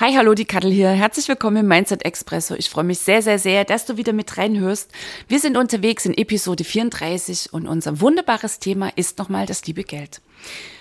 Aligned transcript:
Hi, 0.00 0.14
hallo, 0.14 0.32
die 0.32 0.46
Kattel 0.46 0.72
hier. 0.72 0.88
Herzlich 0.88 1.28
willkommen 1.28 1.58
im 1.58 1.68
Mindset 1.68 2.06
Expresso. 2.06 2.54
Ich 2.54 2.70
freue 2.70 2.84
mich 2.84 3.00
sehr, 3.00 3.20
sehr, 3.20 3.38
sehr, 3.38 3.66
dass 3.66 3.84
du 3.84 3.98
wieder 3.98 4.14
mit 4.14 4.38
reinhörst. 4.38 4.90
Wir 5.28 5.38
sind 5.38 5.58
unterwegs 5.58 6.06
in 6.06 6.16
Episode 6.16 6.64
34 6.64 7.52
und 7.52 7.68
unser 7.68 8.00
wunderbares 8.00 8.60
Thema 8.60 8.88
ist 8.96 9.18
nochmal 9.18 9.44
das 9.44 9.66
liebe 9.66 9.84
Geld. 9.84 10.22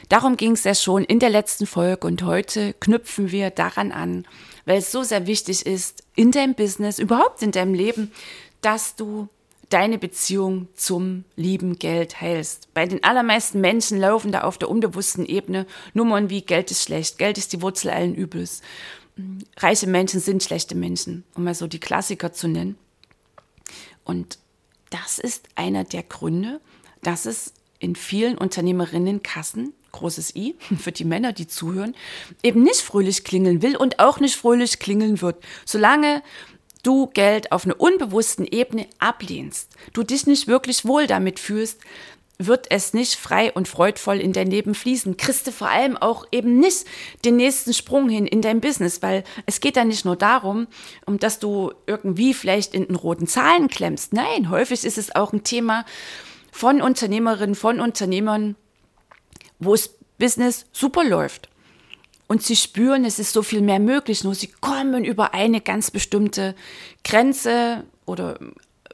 Darum 0.07 0.37
ging 0.37 0.53
es 0.53 0.63
ja 0.63 0.73
schon 0.73 1.03
in 1.03 1.19
der 1.19 1.31
letzten 1.31 1.67
Folge 1.67 2.07
und 2.07 2.23
heute 2.23 2.73
knüpfen 2.79 3.29
wir 3.29 3.49
daran 3.49 3.91
an, 3.91 4.25
weil 4.63 4.77
es 4.77 4.89
so 4.89 5.03
sehr 5.03 5.27
wichtig 5.27 5.65
ist 5.65 6.01
in 6.15 6.31
deinem 6.31 6.53
Business, 6.53 6.97
überhaupt 6.97 7.41
in 7.41 7.51
deinem 7.51 7.73
Leben, 7.73 8.13
dass 8.61 8.95
du 8.95 9.27
deine 9.67 9.97
Beziehung 9.97 10.67
zum 10.75 11.25
lieben 11.35 11.77
Geld 11.77 12.21
heilst. 12.21 12.73
Bei 12.73 12.85
den 12.85 13.03
allermeisten 13.03 13.59
Menschen 13.59 13.99
laufen 13.99 14.31
da 14.31 14.41
auf 14.41 14.57
der 14.57 14.69
unbewussten 14.69 15.25
Ebene 15.25 15.65
Nummern 15.93 16.29
wie 16.29 16.41
Geld 16.41 16.71
ist 16.71 16.83
schlecht, 16.83 17.17
Geld 17.17 17.37
ist 17.37 17.51
die 17.51 17.61
Wurzel 17.61 17.91
allen 17.91 18.15
Übels 18.15 18.61
reiche 19.57 19.87
Menschen 19.87 20.19
sind 20.19 20.43
schlechte 20.43 20.75
Menschen, 20.75 21.23
um 21.35 21.43
mal 21.43 21.55
so 21.55 21.67
die 21.67 21.79
Klassiker 21.79 22.33
zu 22.33 22.47
nennen. 22.47 22.77
Und 24.03 24.39
das 24.89 25.19
ist 25.19 25.49
einer 25.55 25.83
der 25.83 26.03
Gründe, 26.03 26.61
dass 27.03 27.25
es 27.25 27.53
in 27.79 27.95
vielen 27.95 28.37
Unternehmerinnenkassen, 28.37 29.73
großes 29.91 30.35
I, 30.35 30.55
für 30.79 30.91
die 30.91 31.05
Männer, 31.05 31.33
die 31.33 31.47
zuhören, 31.47 31.95
eben 32.43 32.63
nicht 32.63 32.81
fröhlich 32.81 33.23
klingeln 33.23 33.61
will 33.61 33.75
und 33.77 33.99
auch 33.99 34.19
nicht 34.19 34.35
fröhlich 34.35 34.79
klingeln 34.79 35.21
wird. 35.21 35.43
Solange 35.65 36.21
du 36.83 37.07
Geld 37.07 37.51
auf 37.51 37.65
einer 37.65 37.79
unbewussten 37.79 38.45
Ebene 38.45 38.87
ablehnst, 38.99 39.69
du 39.93 40.03
dich 40.03 40.27
nicht 40.27 40.47
wirklich 40.47 40.85
wohl 40.85 41.07
damit 41.07 41.39
fühlst, 41.39 41.81
wird 42.41 42.67
es 42.71 42.93
nicht 42.93 43.15
frei 43.15 43.51
und 43.51 43.67
freudvoll 43.67 44.19
in 44.19 44.31
dein 44.31 44.49
Leben 44.49 44.73
fließen. 44.73 45.17
Du 45.17 45.51
vor 45.51 45.67
allem 45.67 45.97
auch 45.97 46.25
eben 46.31 46.57
nicht 46.57 46.85
den 47.25 47.35
nächsten 47.35 47.73
Sprung 47.73 48.07
hin 48.09 48.25
in 48.25 48.41
dein 48.41 48.61
Business, 48.61 49.01
weil 49.01 49.25
es 49.45 49.59
geht 49.59 49.75
da 49.75 49.83
nicht 49.83 50.05
nur 50.05 50.15
darum, 50.15 50.67
um 51.05 51.19
dass 51.19 51.39
du 51.39 51.73
irgendwie 51.85 52.33
vielleicht 52.33 52.73
in 52.73 52.87
den 52.87 52.95
roten 52.95 53.27
Zahlen 53.27 53.67
klemmst. 53.67 54.13
Nein, 54.13 54.49
häufig 54.49 54.85
ist 54.85 54.97
es 54.97 55.13
auch 55.13 55.33
ein 55.33 55.43
Thema 55.43 55.85
von 56.51 56.81
Unternehmerinnen, 56.81 57.55
von 57.55 57.81
Unternehmern, 57.81 58.55
wo 59.59 59.73
es 59.73 59.97
Business 60.17 60.65
super 60.71 61.03
läuft. 61.03 61.49
Und 62.27 62.43
sie 62.43 62.55
spüren, 62.55 63.05
es 63.05 63.19
ist 63.19 63.33
so 63.33 63.41
viel 63.41 63.61
mehr 63.61 63.79
möglich, 63.79 64.23
nur 64.23 64.35
sie 64.35 64.51
kommen 64.61 65.03
über 65.03 65.33
eine 65.33 65.61
ganz 65.61 65.91
bestimmte 65.91 66.55
Grenze 67.03 67.83
oder 68.05 68.39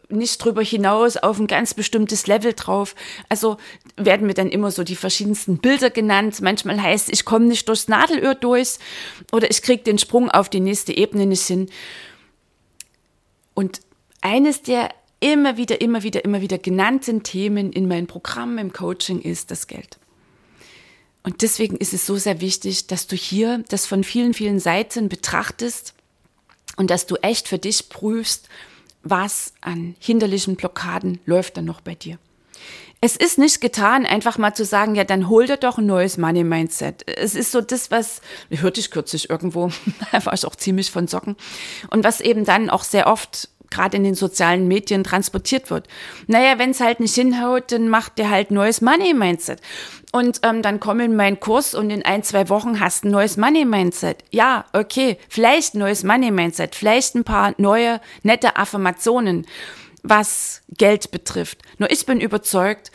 nicht 0.10 0.38
drüber 0.38 0.62
hinaus 0.62 1.18
auf 1.18 1.40
ein 1.40 1.48
ganz 1.48 1.74
bestimmtes 1.74 2.28
Level 2.28 2.54
drauf. 2.54 2.96
Also 3.30 3.58
werden 3.98 4.28
mir 4.28 4.34
dann 4.34 4.50
immer 4.50 4.72
so 4.72 4.84
die 4.84 4.96
verschiedensten 4.96 5.58
Bilder 5.58 5.90
genannt. 5.90 6.42
Manchmal 6.42 6.82
heißt, 6.82 7.12
ich 7.12 7.26
komme 7.26 7.46
nicht 7.46 7.68
durchs 7.68 7.88
Nadelöhr 7.88 8.36
durch 8.36 8.76
oder 9.32 9.50
ich 9.50 9.62
kriege 9.62 9.84
den 9.84 9.98
Sprung 9.98 10.30
auf 10.30 10.50
die 10.50 10.60
nächste 10.60 10.96
Ebene 10.96 11.26
nicht 11.26 11.46
hin. 11.46 11.70
Und 13.54 13.82
eines 14.22 14.62
der 14.62 14.90
immer 15.20 15.58
wieder, 15.58 15.82
immer 15.82 16.04
wieder, 16.04 16.24
immer 16.26 16.42
wieder 16.42 16.58
genannten 16.58 17.24
Themen 17.24 17.72
in 17.72 17.88
meinem 17.88 18.08
Programm, 18.08 18.58
im 18.58 18.74
Coaching 18.74 19.22
ist 19.22 19.52
das 19.52 19.68
Geld. 19.68 19.98
Und 21.24 21.42
deswegen 21.42 21.78
ist 21.78 21.94
es 21.94 22.06
so 22.06 22.18
sehr 22.18 22.40
wichtig, 22.42 22.86
dass 22.86 23.08
du 23.08 23.16
hier 23.16 23.64
das 23.70 23.88
von 23.88 24.04
vielen, 24.04 24.36
vielen 24.36 24.60
Seiten 24.60 25.10
betrachtest 25.10 25.96
und 26.78 26.92
dass 26.92 27.08
du 27.08 27.16
echt 27.16 27.48
für 27.48 27.58
dich 27.58 27.90
prüfst, 27.90 28.48
was 29.06 29.54
an 29.62 29.96
hinderlichen 30.00 30.58
Blockaden 30.58 31.20
läuft 31.26 31.56
dann 31.56 31.66
noch 31.66 31.80
bei 31.80 31.96
dir. 31.96 32.18
Es 33.02 33.16
ist 33.16 33.38
nicht 33.38 33.62
getan, 33.62 34.06
einfach 34.06 34.38
mal 34.40 34.56
zu 34.56 34.66
sagen, 34.66 34.96
ja, 34.96 35.04
dann 35.04 35.30
hol 35.30 35.46
dir 35.46 35.58
doch 35.58 35.78
ein 35.78 35.86
neues 35.86 36.18
Money-Mindset. 36.18 37.08
Es 37.08 37.36
ist 37.36 37.52
so 37.52 37.62
das, 37.62 37.92
was, 37.92 38.22
hörte 38.50 38.80
ich 38.80 38.90
kürzlich 38.90 39.30
irgendwo, 39.30 39.70
da 40.12 40.26
war 40.26 40.34
ich 40.34 40.46
auch 40.46 40.56
ziemlich 40.56 40.90
von 40.90 41.08
Socken. 41.08 41.36
Und 41.92 42.04
was 42.04 42.20
eben 42.20 42.46
dann 42.46 42.70
auch 42.70 42.84
sehr 42.84 43.08
oft 43.08 43.50
gerade 43.76 43.98
in 43.98 44.04
den 44.04 44.16
sozialen 44.16 44.68
Medien 44.68 45.04
transportiert 45.04 45.70
wird. 45.70 45.88
Naja, 46.28 46.58
wenn 46.58 46.72
es 46.72 46.80
halt 46.80 47.00
nicht 47.00 47.16
hinhaut, 47.16 47.72
dann 47.72 47.90
macht 47.90 48.18
der 48.18 48.30
halt 48.30 48.52
neues 48.52 48.82
Money-Mindset. 48.82 49.62
Und 50.12 50.40
ähm, 50.44 50.62
dann 50.62 50.80
komm 50.80 51.02
in 51.02 51.16
meinen 51.16 51.40
Kurs 51.42 51.76
und 51.76 51.90
in 51.90 52.06
ein, 52.06 52.24
zwei 52.24 52.48
Wochen 52.48 52.80
hast 52.80 53.04
ein 53.04 53.12
neues 53.12 53.36
Money-Mindset. 53.36 54.24
Ja, 54.32 54.66
okay, 54.72 55.18
vielleicht 55.28 55.76
ein 55.76 55.80
neues 55.80 56.04
Money-Mindset, 56.04 56.74
vielleicht 56.74 57.16
ein 57.16 57.26
paar 57.26 57.54
neue, 57.58 58.00
nette 58.24 58.56
Affirmationen, 58.56 59.46
was 60.04 60.62
Geld 60.78 61.12
betrifft. 61.12 61.60
Nur 61.80 61.92
ich 61.92 62.06
bin 62.06 62.22
überzeugt, 62.22 62.92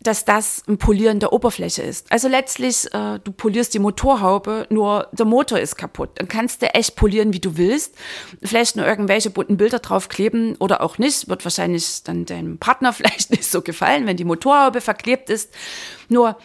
dass 0.00 0.24
das 0.24 0.62
ein 0.68 0.78
Polieren 0.78 1.20
der 1.20 1.32
Oberfläche 1.32 1.82
ist. 1.82 2.10
Also 2.12 2.28
letztlich, 2.28 2.92
äh, 2.92 3.18
du 3.22 3.32
polierst 3.32 3.72
die 3.74 3.78
Motorhaube, 3.78 4.66
nur 4.70 5.08
der 5.12 5.26
Motor 5.26 5.58
ist 5.58 5.76
kaputt. 5.76 6.10
Dann 6.16 6.28
kannst 6.28 6.62
du 6.62 6.66
echt 6.74 6.96
polieren, 6.96 7.32
wie 7.32 7.40
du 7.40 7.56
willst. 7.56 7.94
Vielleicht 8.42 8.76
nur 8.76 8.86
irgendwelche 8.86 9.30
bunten 9.30 9.56
Bilder 9.56 9.78
draufkleben 9.78 10.56
oder 10.56 10.82
auch 10.82 10.98
nicht. 10.98 11.28
Wird 11.28 11.44
wahrscheinlich 11.44 12.02
dann 12.04 12.26
deinem 12.26 12.58
Partner 12.58 12.92
vielleicht 12.92 13.30
nicht 13.30 13.46
so 13.46 13.62
gefallen, 13.62 14.06
wenn 14.06 14.16
die 14.16 14.24
Motorhaube 14.24 14.80
verklebt 14.80 15.30
ist. 15.30 15.52
Nur 16.08 16.36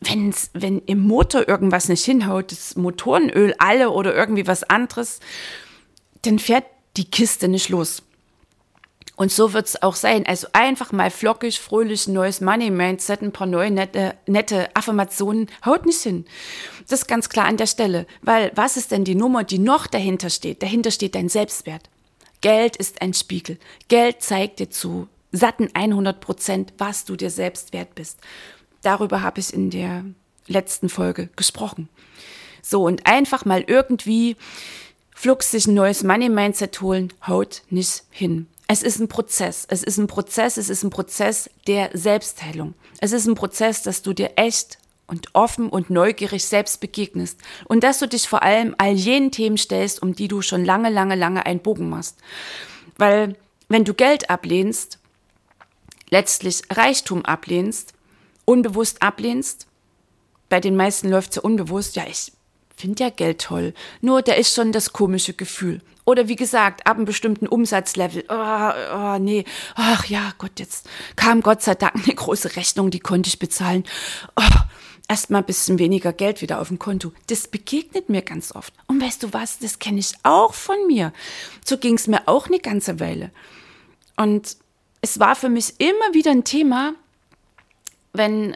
wenn's, 0.00 0.50
wenn 0.52 0.80
im 0.80 1.00
Motor 1.00 1.48
irgendwas 1.48 1.88
nicht 1.88 2.04
hinhaut, 2.04 2.52
das 2.52 2.76
Motorenöl 2.76 3.54
alle 3.58 3.90
oder 3.90 4.14
irgendwie 4.14 4.46
was 4.46 4.64
anderes, 4.64 5.20
dann 6.22 6.38
fährt 6.38 6.66
die 6.96 7.10
Kiste 7.10 7.48
nicht 7.48 7.68
los. 7.68 8.02
Und 9.18 9.32
so 9.32 9.52
wird 9.52 9.66
es 9.66 9.82
auch 9.82 9.96
sein. 9.96 10.26
Also 10.26 10.46
einfach 10.52 10.92
mal 10.92 11.10
flockig, 11.10 11.58
fröhlich, 11.58 12.06
neues 12.06 12.40
Money-Mindset, 12.40 13.20
ein 13.20 13.32
paar 13.32 13.48
neue 13.48 13.72
nette, 13.72 14.14
nette 14.26 14.68
Affirmationen, 14.76 15.48
haut 15.66 15.86
nicht 15.86 16.00
hin. 16.00 16.24
Das 16.86 17.00
ist 17.00 17.08
ganz 17.08 17.28
klar 17.28 17.46
an 17.46 17.56
der 17.56 17.66
Stelle. 17.66 18.06
Weil 18.22 18.52
was 18.54 18.76
ist 18.76 18.92
denn 18.92 19.02
die 19.02 19.16
Nummer, 19.16 19.42
die 19.42 19.58
noch 19.58 19.88
dahinter 19.88 20.30
steht? 20.30 20.62
Dahinter 20.62 20.92
steht 20.92 21.16
dein 21.16 21.28
Selbstwert. 21.28 21.90
Geld 22.42 22.76
ist 22.76 23.02
ein 23.02 23.12
Spiegel. 23.12 23.58
Geld 23.88 24.22
zeigt 24.22 24.60
dir 24.60 24.70
zu 24.70 25.08
satten 25.32 25.68
100 25.74 26.20
Prozent, 26.20 26.72
was 26.78 27.04
du 27.04 27.16
dir 27.16 27.30
selbst 27.30 27.72
wert 27.72 27.96
bist. 27.96 28.20
Darüber 28.82 29.20
habe 29.22 29.40
ich 29.40 29.52
in 29.52 29.70
der 29.70 30.04
letzten 30.46 30.88
Folge 30.88 31.28
gesprochen. 31.34 31.88
So, 32.62 32.84
und 32.84 33.04
einfach 33.06 33.44
mal 33.44 33.64
irgendwie 33.66 34.36
flux 35.12 35.50
sich 35.50 35.66
ein 35.66 35.74
neues 35.74 36.04
Money-Mindset 36.04 36.80
holen, 36.80 37.12
haut 37.26 37.62
nicht 37.68 38.04
hin. 38.10 38.46
Es 38.70 38.82
ist 38.82 39.00
ein 39.00 39.08
Prozess. 39.08 39.66
Es 39.68 39.82
ist 39.82 39.96
ein 39.96 40.06
Prozess. 40.06 40.58
Es 40.58 40.68
ist 40.68 40.84
ein 40.84 40.90
Prozess 40.90 41.50
der 41.66 41.90
Selbstheilung. 41.94 42.74
Es 43.00 43.12
ist 43.12 43.26
ein 43.26 43.34
Prozess, 43.34 43.82
dass 43.82 44.02
du 44.02 44.12
dir 44.12 44.32
echt 44.36 44.78
und 45.06 45.34
offen 45.34 45.70
und 45.70 45.88
neugierig 45.88 46.44
selbst 46.44 46.80
begegnest 46.80 47.40
und 47.64 47.82
dass 47.82 47.98
du 47.98 48.06
dich 48.06 48.28
vor 48.28 48.42
allem 48.42 48.74
all 48.76 48.92
jenen 48.92 49.30
Themen 49.30 49.56
stellst, 49.56 50.02
um 50.02 50.14
die 50.14 50.28
du 50.28 50.42
schon 50.42 50.66
lange, 50.66 50.90
lange, 50.90 51.14
lange 51.14 51.46
einen 51.46 51.60
Bogen 51.60 51.88
machst. 51.88 52.18
Weil 52.98 53.36
wenn 53.68 53.84
du 53.84 53.94
Geld 53.94 54.28
ablehnst, 54.28 54.98
letztlich 56.10 56.62
Reichtum 56.70 57.24
ablehnst, 57.24 57.94
unbewusst 58.44 59.02
ablehnst, 59.02 59.66
bei 60.50 60.60
den 60.60 60.76
meisten 60.76 61.08
läuft 61.08 61.30
es 61.30 61.36
ja 61.36 61.42
unbewusst, 61.42 61.96
ja, 61.96 62.04
ich 62.06 62.32
finde 62.78 63.04
ja 63.04 63.10
Geld 63.10 63.40
toll, 63.40 63.74
nur 64.00 64.22
da 64.22 64.32
ist 64.32 64.54
schon 64.54 64.72
das 64.72 64.92
komische 64.92 65.34
Gefühl. 65.34 65.80
Oder 66.04 66.28
wie 66.28 66.36
gesagt, 66.36 66.86
ab 66.86 66.96
einem 66.96 67.04
bestimmten 67.04 67.46
Umsatzlevel, 67.46 68.24
oh, 68.28 68.70
oh 68.94 69.18
nee, 69.18 69.44
ach 69.74 70.06
ja, 70.06 70.32
Gott, 70.38 70.58
jetzt 70.58 70.88
kam 71.16 71.42
Gott 71.42 71.62
sei 71.62 71.74
Dank 71.74 71.96
eine 71.96 72.14
große 72.14 72.56
Rechnung, 72.56 72.90
die 72.90 73.00
konnte 73.00 73.28
ich 73.28 73.38
bezahlen. 73.38 73.84
Oh, 74.36 74.60
Erstmal 75.10 75.40
ein 75.40 75.46
bisschen 75.46 75.78
weniger 75.78 76.12
Geld 76.12 76.42
wieder 76.42 76.60
auf 76.60 76.68
dem 76.68 76.78
Konto. 76.78 77.12
Das 77.28 77.48
begegnet 77.48 78.10
mir 78.10 78.20
ganz 78.20 78.54
oft. 78.54 78.74
Und 78.88 79.02
weißt 79.02 79.22
du 79.22 79.32
was, 79.32 79.58
das 79.58 79.78
kenne 79.78 80.00
ich 80.00 80.12
auch 80.22 80.52
von 80.52 80.76
mir. 80.86 81.14
So 81.64 81.78
ging 81.78 81.94
es 81.94 82.08
mir 82.08 82.28
auch 82.28 82.48
eine 82.48 82.58
ganze 82.58 83.00
Weile. 83.00 83.30
Und 84.18 84.58
es 85.00 85.18
war 85.18 85.34
für 85.34 85.48
mich 85.48 85.80
immer 85.80 86.12
wieder 86.12 86.30
ein 86.30 86.44
Thema, 86.44 86.92
wenn 88.12 88.54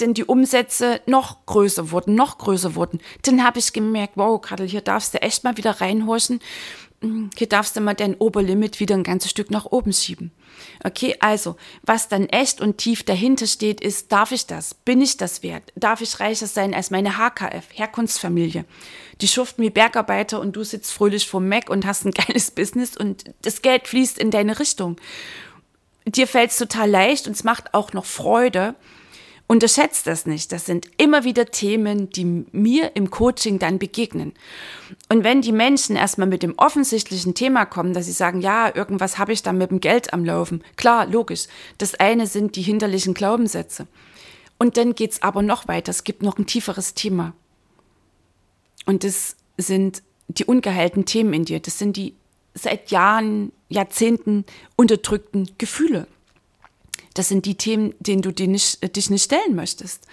denn 0.00 0.14
die 0.14 0.24
Umsätze 0.24 1.00
noch 1.06 1.46
größer 1.46 1.90
wurden, 1.90 2.14
noch 2.14 2.38
größer 2.38 2.74
wurden, 2.74 3.00
dann 3.22 3.44
habe 3.44 3.58
ich 3.58 3.72
gemerkt, 3.72 4.14
wow, 4.16 4.40
Kadel, 4.40 4.68
hier 4.68 4.80
darfst 4.80 5.14
du 5.14 5.22
echt 5.22 5.44
mal 5.44 5.56
wieder 5.56 5.80
reinhorchen. 5.80 6.40
hm, 7.00 7.30
hier 7.36 7.48
darfst 7.48 7.76
du 7.76 7.80
mal 7.80 7.94
dein 7.94 8.14
Oberlimit 8.16 8.80
wieder 8.80 8.94
ein 8.94 9.02
ganzes 9.02 9.30
Stück 9.30 9.50
nach 9.50 9.66
oben 9.66 9.92
schieben. 9.92 10.32
Okay, 10.84 11.16
also, 11.20 11.56
was 11.82 12.08
dann 12.08 12.26
echt 12.28 12.60
und 12.60 12.78
tief 12.78 13.02
dahinter 13.02 13.46
steht, 13.46 13.80
ist, 13.80 14.12
darf 14.12 14.32
ich 14.32 14.46
das? 14.46 14.74
Bin 14.74 15.00
ich 15.00 15.16
das 15.16 15.42
wert? 15.42 15.72
Darf 15.74 16.00
ich 16.00 16.20
reicher 16.20 16.46
sein 16.46 16.74
als 16.74 16.90
meine 16.90 17.18
HKF, 17.18 17.66
Herkunftsfamilie? 17.72 18.64
Die 19.20 19.28
schuften 19.28 19.62
wie 19.62 19.70
Bergarbeiter 19.70 20.40
und 20.40 20.56
du 20.56 20.64
sitzt 20.64 20.92
fröhlich 20.92 21.28
vor 21.28 21.40
Mac 21.40 21.70
und 21.70 21.86
hast 21.86 22.04
ein 22.04 22.10
geiles 22.26 22.50
Business 22.50 22.96
und 22.96 23.24
das 23.42 23.62
Geld 23.62 23.88
fließt 23.88 24.18
in 24.18 24.30
deine 24.30 24.58
Richtung. 24.58 24.96
Dir 26.06 26.26
fällt 26.26 26.50
es 26.50 26.58
total 26.58 26.90
leicht 26.90 27.26
und 27.26 27.32
es 27.32 27.44
macht 27.44 27.72
auch 27.72 27.92
noch 27.92 28.04
Freude 28.04 28.74
Unterschätzt 29.46 30.06
das 30.06 30.24
nicht. 30.24 30.52
Das 30.52 30.64
sind 30.64 30.88
immer 30.96 31.24
wieder 31.24 31.46
Themen, 31.46 32.08
die 32.08 32.46
mir 32.52 32.96
im 32.96 33.10
Coaching 33.10 33.58
dann 33.58 33.78
begegnen. 33.78 34.32
Und 35.10 35.22
wenn 35.22 35.42
die 35.42 35.52
Menschen 35.52 35.96
erstmal 35.96 36.26
mit 36.26 36.42
dem 36.42 36.54
offensichtlichen 36.56 37.34
Thema 37.34 37.66
kommen, 37.66 37.92
dass 37.92 38.06
sie 38.06 38.12
sagen, 38.12 38.40
ja, 38.40 38.74
irgendwas 38.74 39.18
habe 39.18 39.34
ich 39.34 39.42
da 39.42 39.52
mit 39.52 39.70
dem 39.70 39.80
Geld 39.80 40.14
am 40.14 40.24
Laufen. 40.24 40.64
Klar, 40.76 41.06
logisch. 41.06 41.46
Das 41.76 41.94
eine 41.94 42.26
sind 42.26 42.56
die 42.56 42.62
hinterlichen 42.62 43.12
Glaubenssätze. 43.12 43.86
Und 44.58 44.78
dann 44.78 44.94
geht's 44.94 45.20
aber 45.20 45.42
noch 45.42 45.68
weiter. 45.68 45.90
Es 45.90 46.04
gibt 46.04 46.22
noch 46.22 46.38
ein 46.38 46.46
tieferes 46.46 46.94
Thema. 46.94 47.34
Und 48.86 49.04
das 49.04 49.36
sind 49.58 50.02
die 50.28 50.46
ungeheilten 50.46 51.04
Themen 51.04 51.34
in 51.34 51.44
dir. 51.44 51.60
Das 51.60 51.78
sind 51.78 51.96
die 51.96 52.14
seit 52.54 52.90
Jahren, 52.90 53.52
Jahrzehnten 53.68 54.44
unterdrückten 54.76 55.50
Gefühle. 55.58 56.06
Das 57.14 57.28
sind 57.28 57.46
die 57.46 57.54
Themen, 57.56 57.94
denen 58.00 58.22
du 58.22 58.32
dich 58.32 58.48
nicht, 58.48 58.82
äh, 58.82 58.88
dich 58.88 59.08
nicht 59.10 59.24
stellen 59.24 59.54
möchtest. 59.54 60.06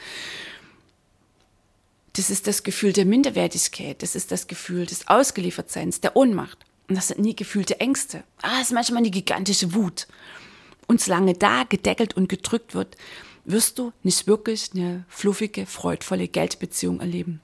Das 2.13 2.29
ist 2.29 2.47
das 2.47 2.63
Gefühl 2.63 2.93
der 2.93 3.05
Minderwertigkeit, 3.05 4.03
das 4.03 4.15
ist 4.15 4.31
das 4.31 4.47
Gefühl 4.47 4.85
des 4.85 5.07
Ausgeliefertseins, 5.07 6.01
der 6.01 6.15
Ohnmacht. 6.15 6.57
Und 6.87 6.95
das 6.95 7.07
sind 7.07 7.21
nie 7.21 7.35
gefühlte 7.35 7.79
Ängste. 7.79 8.23
Ah, 8.41 8.59
das 8.59 8.67
ist 8.67 8.73
manchmal 8.73 8.99
eine 8.99 9.11
gigantische 9.11 9.73
Wut. 9.73 10.07
Und 10.87 10.99
solange 10.99 11.33
da 11.33 11.63
gedeckelt 11.63 12.17
und 12.17 12.27
gedrückt 12.27 12.75
wird, 12.75 12.97
wirst 13.45 13.79
du 13.79 13.93
nicht 14.03 14.27
wirklich 14.27 14.71
eine 14.73 15.05
fluffige, 15.07 15.65
freudvolle 15.65 16.27
Geldbeziehung 16.27 16.99
erleben. 16.99 17.39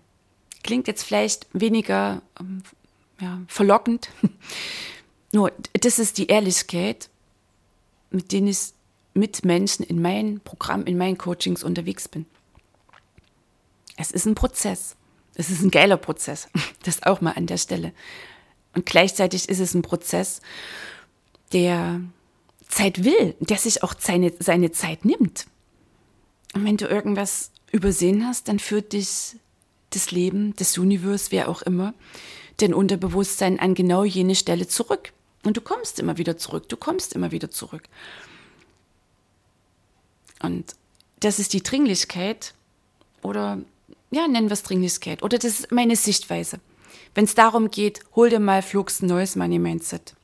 Klingt 0.63 0.87
jetzt 0.87 1.03
vielleicht 1.03 1.47
weniger 1.53 2.21
ähm, 2.39 2.61
ja, 3.21 3.39
verlockend. 3.47 4.09
Nur, 5.31 5.53
das 5.73 5.97
ist 5.97 6.17
die 6.17 6.27
Ehrlichkeit, 6.27 7.09
mit 8.11 8.31
denen 8.31 8.47
ich 8.47 8.73
mit 9.17 9.43
Menschen 9.43 9.83
in 9.83 10.01
meinem 10.01 10.39
Programm, 10.39 10.85
in 10.85 10.97
meinen 10.97 11.17
Coachings 11.17 11.63
unterwegs 11.63 12.07
bin. 12.07 12.25
Es 13.97 14.11
ist 14.11 14.25
ein 14.25 14.35
Prozess. 14.35 14.95
Es 15.35 15.49
ist 15.49 15.61
ein 15.61 15.71
geiler 15.71 15.97
Prozess. 15.97 16.47
Das 16.83 17.03
auch 17.03 17.19
mal 17.19 17.31
an 17.31 17.47
der 17.47 17.57
Stelle. 17.57 17.91
Und 18.73 18.85
gleichzeitig 18.85 19.49
ist 19.49 19.59
es 19.59 19.73
ein 19.73 19.81
Prozess, 19.81 20.39
der 21.51 21.99
Zeit 22.69 23.03
will, 23.03 23.35
der 23.41 23.57
sich 23.57 23.83
auch 23.83 23.93
seine, 23.99 24.31
seine 24.39 24.71
Zeit 24.71 25.03
nimmt. 25.03 25.47
Und 26.53 26.63
wenn 26.63 26.77
du 26.77 26.85
irgendwas 26.87 27.51
übersehen 27.71 28.25
hast, 28.25 28.47
dann 28.47 28.59
führt 28.59 28.93
dich 28.93 29.35
das 29.89 30.11
Leben, 30.11 30.53
das 30.55 30.77
Universum, 30.77 31.31
wer 31.31 31.49
auch 31.49 31.61
immer, 31.61 31.93
dein 32.57 32.73
Unterbewusstsein 32.73 33.59
an 33.59 33.73
genau 33.73 34.05
jene 34.05 34.35
Stelle 34.35 34.67
zurück. 34.67 35.11
Und 35.43 35.57
du 35.57 35.61
kommst 35.61 35.99
immer 35.99 36.17
wieder 36.17 36.37
zurück, 36.37 36.69
du 36.69 36.77
kommst 36.77 37.13
immer 37.13 37.31
wieder 37.31 37.49
zurück. 37.49 37.83
Und 40.41 40.75
das 41.19 41.39
ist 41.39 41.53
die 41.53 41.63
Dringlichkeit 41.63 42.53
oder 43.21 43.59
ja, 44.11 44.27
nennen 44.27 44.49
wir 44.49 44.53
es 44.53 44.63
Dringlichkeit 44.63 45.23
oder 45.23 45.37
das 45.37 45.59
ist 45.59 45.71
meine 45.71 45.95
Sichtweise. 45.95 46.59
Wenn 47.15 47.25
es 47.25 47.35
darum 47.35 47.71
geht, 47.71 48.01
hol 48.15 48.29
dir 48.29 48.39
mal 48.39 48.61
flugs 48.61 49.01
ein 49.01 49.07
neues 49.07 49.35
Money 49.35 49.59
Mindset. 49.59 50.15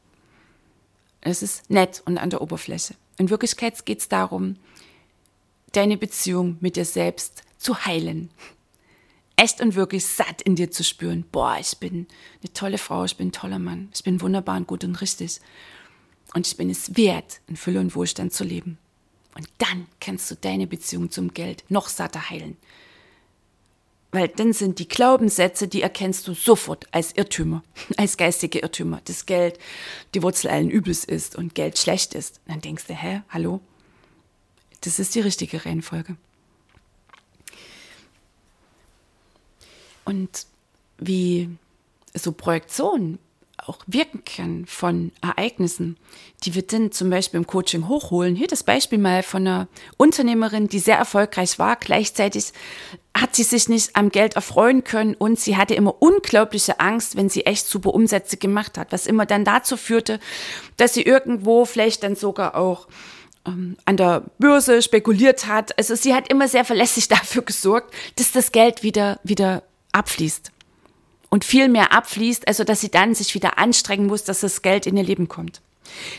Es 1.21 1.41
ist 1.41 1.69
nett 1.69 2.03
und 2.05 2.17
an 2.17 2.29
der 2.29 2.41
Oberfläche. 2.41 2.95
In 3.17 3.29
Wirklichkeit 3.29 3.85
geht 3.85 3.99
es 3.99 4.09
darum, 4.09 4.57
deine 5.71 5.97
Beziehung 5.97 6.57
mit 6.59 6.75
dir 6.75 6.85
selbst 6.85 7.43
zu 7.57 7.85
heilen. 7.85 8.29
Echt 9.35 9.61
und 9.61 9.75
wirklich 9.75 10.05
satt 10.05 10.41
in 10.43 10.55
dir 10.55 10.69
zu 10.69 10.83
spüren. 10.83 11.25
Boah, 11.31 11.57
ich 11.59 11.77
bin 11.77 12.07
eine 12.41 12.53
tolle 12.53 12.77
Frau, 12.77 13.05
ich 13.05 13.17
bin 13.17 13.29
ein 13.29 13.31
toller 13.31 13.59
Mann, 13.59 13.89
ich 13.93 14.03
bin 14.03 14.21
wunderbar 14.21 14.57
und 14.57 14.67
gut 14.67 14.83
und 14.83 15.01
richtig. 15.01 15.39
Und 16.33 16.47
ich 16.47 16.57
bin 16.57 16.69
es 16.69 16.95
wert, 16.95 17.41
in 17.47 17.55
Fülle 17.55 17.79
und 17.79 17.95
Wohlstand 17.95 18.33
zu 18.33 18.43
leben. 18.43 18.77
Und 19.35 19.49
dann 19.57 19.87
kannst 19.99 20.29
du 20.29 20.35
deine 20.35 20.67
Beziehung 20.67 21.09
zum 21.09 21.33
Geld 21.33 21.63
noch 21.69 21.89
satter 21.89 22.29
heilen. 22.29 22.57
Weil 24.11 24.27
dann 24.27 24.53
sind 24.53 24.77
die 24.77 24.87
Glaubenssätze, 24.87 25.67
die 25.67 25.81
erkennst 25.81 26.27
du 26.27 26.35
sofort 26.35 26.85
als 26.91 27.13
Irrtümer, 27.17 27.63
als 27.97 28.17
geistige 28.17 28.59
Irrtümer, 28.59 29.01
dass 29.05 29.25
Geld 29.25 29.57
die 30.13 30.21
Wurzel 30.21 30.49
allen 30.49 30.69
Übels 30.69 31.03
ist 31.03 31.35
und 31.35 31.55
Geld 31.55 31.79
schlecht 31.79 32.13
ist. 32.13 32.39
Und 32.45 32.53
dann 32.53 32.61
denkst 32.61 32.85
du, 32.85 32.93
hä, 32.93 33.23
hallo? 33.29 33.59
Das 34.81 34.99
ist 34.99 35.15
die 35.15 35.21
richtige 35.21 35.65
Reihenfolge. 35.65 36.15
Und 40.05 40.45
wie 40.97 41.49
so 42.13 42.33
Projektion 42.33 43.17
auch 43.67 43.79
wirken 43.87 44.23
kann 44.25 44.65
von 44.65 45.11
Ereignissen, 45.21 45.97
die 46.43 46.55
wir 46.55 46.63
dann 46.63 46.91
zum 46.91 47.09
Beispiel 47.09 47.39
im 47.39 47.47
Coaching 47.47 47.87
hochholen. 47.87 48.35
Hier 48.35 48.47
das 48.47 48.63
Beispiel 48.63 48.97
mal 48.97 49.23
von 49.23 49.47
einer 49.47 49.67
Unternehmerin, 49.97 50.67
die 50.67 50.79
sehr 50.79 50.97
erfolgreich 50.97 51.59
war. 51.59 51.75
Gleichzeitig 51.75 52.53
hat 53.15 53.35
sie 53.35 53.43
sich 53.43 53.69
nicht 53.69 53.95
am 53.95 54.09
Geld 54.09 54.35
erfreuen 54.35 54.83
können 54.83 55.15
und 55.15 55.39
sie 55.39 55.57
hatte 55.57 55.75
immer 55.75 56.01
unglaubliche 56.01 56.79
Angst, 56.79 57.15
wenn 57.15 57.29
sie 57.29 57.45
echt 57.45 57.67
super 57.67 57.93
Umsätze 57.93 58.37
gemacht 58.37 58.77
hat, 58.77 58.91
was 58.91 59.07
immer 59.07 59.25
dann 59.25 59.45
dazu 59.45 59.77
führte, 59.77 60.19
dass 60.77 60.93
sie 60.93 61.03
irgendwo 61.03 61.65
vielleicht 61.65 62.03
dann 62.03 62.15
sogar 62.15 62.55
auch 62.55 62.87
ähm, 63.45 63.77
an 63.85 63.97
der 63.97 64.23
Börse 64.39 64.81
spekuliert 64.81 65.47
hat. 65.47 65.77
Also 65.77 65.95
sie 65.95 66.13
hat 66.13 66.29
immer 66.29 66.47
sehr 66.47 66.65
verlässlich 66.65 67.07
dafür 67.09 67.43
gesorgt, 67.43 67.93
dass 68.15 68.31
das 68.31 68.51
Geld 68.51 68.83
wieder, 68.83 69.19
wieder 69.23 69.63
abfließt 69.91 70.52
und 71.33 71.43
viel 71.43 71.67
mehr 71.67 71.91
abfließt, 71.91 72.47
also 72.47 72.63
dass 72.63 72.79
sie 72.79 72.91
dann 72.91 73.15
sich 73.15 73.33
wieder 73.33 73.57
anstrengen 73.57 74.05
muss, 74.05 74.23
dass 74.23 74.41
das 74.41 74.61
Geld 74.61 74.85
in 74.85 74.95
ihr 74.95 75.03
Leben 75.03 75.27
kommt. 75.27 75.61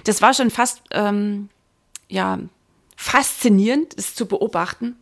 Das 0.03 0.21
war 0.23 0.35
schon 0.35 0.51
fast 0.51 0.83
ähm, 0.91 1.51
ja 2.09 2.41
faszinierend, 2.97 3.95
es 3.97 4.17
zu 4.17 4.27
beobachten. 4.27 4.97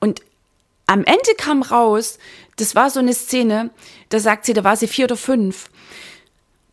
Und 0.00 0.20
am 0.84 1.02
Ende 1.04 1.34
kam 1.38 1.62
raus, 1.62 2.18
das 2.56 2.74
war 2.74 2.90
so 2.90 3.00
eine 3.00 3.14
Szene, 3.14 3.70
da 4.10 4.20
sagt 4.20 4.44
sie, 4.44 4.52
da 4.52 4.64
war 4.64 4.76
sie 4.76 4.86
vier 4.86 5.06
oder 5.06 5.16
fünf. 5.16 5.70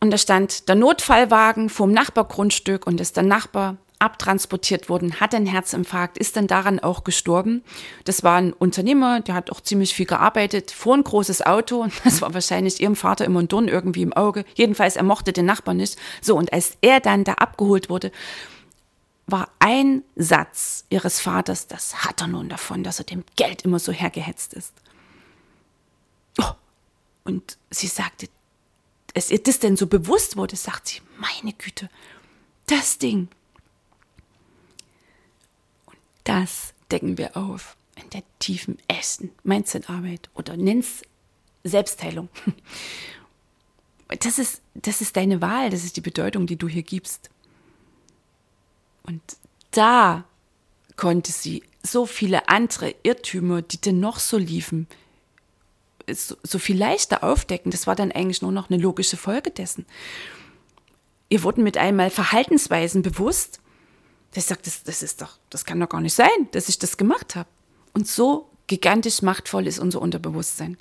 Und 0.02 0.12
da 0.12 0.18
stand 0.18 0.68
der 0.68 0.76
Notfallwagen 0.76 1.70
vorm 1.70 1.94
Nachbargrundstück 1.94 2.88
und 2.88 3.00
ist 3.00 3.16
der 3.16 3.24
Nachbar 3.24 3.78
abtransportiert 4.00 4.90
worden, 4.90 5.20
hat 5.20 5.34
einen 5.34 5.46
Herzinfarkt, 5.46 6.18
ist 6.18 6.36
dann 6.36 6.48
daran 6.48 6.80
auch 6.80 7.04
gestorben. 7.04 7.64
Das 8.04 8.24
war 8.24 8.38
ein 8.38 8.54
Unternehmer, 8.54 9.22
der 9.22 9.36
hat 9.36 9.52
auch 9.52 9.62
ziemlich 9.62 9.94
viel 9.94 10.06
gearbeitet, 10.06 10.72
fuhr 10.72 10.96
ein 10.96 11.04
großes 11.04 11.46
Auto 11.46 11.82
und 11.82 11.94
das 12.04 12.22
war 12.22 12.34
wahrscheinlich 12.34 12.82
ihrem 12.82 12.96
Vater 12.96 13.26
immer 13.26 13.42
ein 13.42 13.48
Dorn 13.48 13.68
irgendwie 13.68 14.02
im 14.02 14.14
Auge. 14.14 14.46
Jedenfalls, 14.56 14.96
er 14.96 15.04
mochte 15.04 15.34
den 15.34 15.46
Nachbarn 15.46 15.78
nicht. 15.78 15.98
So, 16.22 16.36
und 16.38 16.52
als 16.52 16.78
er 16.82 17.00
dann 17.00 17.24
da 17.24 17.34
abgeholt 17.34 17.90
wurde, 17.90 18.12
war 19.28 19.50
ein 19.60 20.04
Satz 20.16 20.86
ihres 20.90 21.20
Vaters, 21.20 21.68
das 21.68 22.06
hat 22.06 22.22
er 22.22 22.28
nun 22.28 22.50
davon, 22.50 22.84
dass 22.84 23.00
er 23.00 23.06
dem 23.06 23.24
Geld 23.36 23.64
immer 23.64 23.80
so 23.80 23.92
hergehetzt 23.92 24.54
ist. 24.54 24.74
Oh, 26.38 26.52
und 27.24 27.58
sie 27.72 27.88
sagte, 27.88 28.28
es 29.14 29.32
ihr 29.32 29.42
das 29.42 29.60
denn 29.60 29.78
so 29.78 29.88
bewusst 29.88 30.38
wurde, 30.38 30.58
sagt 30.58 30.90
sie, 30.90 31.02
meine 31.18 31.54
Güte, 31.54 31.90
das 32.68 32.98
Ding, 32.98 33.30
das 36.26 36.74
decken 36.92 37.18
wir 37.18 37.38
auf 37.38 37.78
in 37.96 38.10
der 38.10 38.24
tiefen 38.40 38.78
ersten 38.88 39.32
Mindset-Arbeit 39.44 40.30
oder 40.36 40.58
nenn's 40.58 41.02
Selbstheilung. 41.64 42.30
Das 44.22 44.38
ist, 44.38 44.62
das 44.76 45.02
ist 45.02 45.18
deine 45.18 45.42
Wahl, 45.42 45.72
das 45.72 45.84
ist 45.84 45.98
die 45.98 46.02
Bedeutung, 46.02 46.46
die 46.46 46.58
du 46.58 46.68
hier 46.68 46.84
gibst. 46.84 47.32
Und 49.02 49.20
da 49.72 50.26
konnte 50.96 51.32
sie 51.32 51.64
so 51.82 52.06
viele 52.06 52.48
andere 52.48 52.94
Irrtümer, 53.02 53.64
die 53.64 53.82
denn 53.82 54.00
noch 54.00 54.20
so 54.20 54.38
liefen, 54.38 54.88
so, 56.08 56.36
so 56.44 56.60
viel 56.60 56.78
leichter 56.78 57.24
aufdecken. 57.24 57.72
Das 57.72 57.88
war 57.88 57.96
dann 57.96 58.12
eigentlich 58.12 58.44
nur 58.44 58.52
noch 58.52 58.70
eine 58.70 58.82
logische 58.82 59.18
Folge 59.18 59.50
dessen. 59.50 59.88
Ihr 61.30 61.42
wurden 61.42 61.64
mit 61.64 61.78
einmal 61.78 62.12
Verhaltensweisen 62.12 63.02
bewusst, 63.02 63.60
ich 64.38 64.46
sage, 64.46 64.62
das, 64.64 64.84
das 64.84 65.02
ist 65.02 65.22
doch, 65.22 65.38
das 65.50 65.66
kann 65.66 65.80
doch 65.80 65.90
gar 65.90 66.02
nicht 66.02 66.14
sein, 66.14 66.50
dass 66.52 66.70
ich 66.70 66.80
das 66.80 66.98
gemacht 66.98 67.36
habe. 67.36 67.50
Und 67.94 68.08
so 68.08 68.50
gigantisch 68.68 69.22
machtvoll 69.22 69.68
ist 69.68 69.80
unser 69.80 70.02
Unterbewusstsein. 70.02 70.78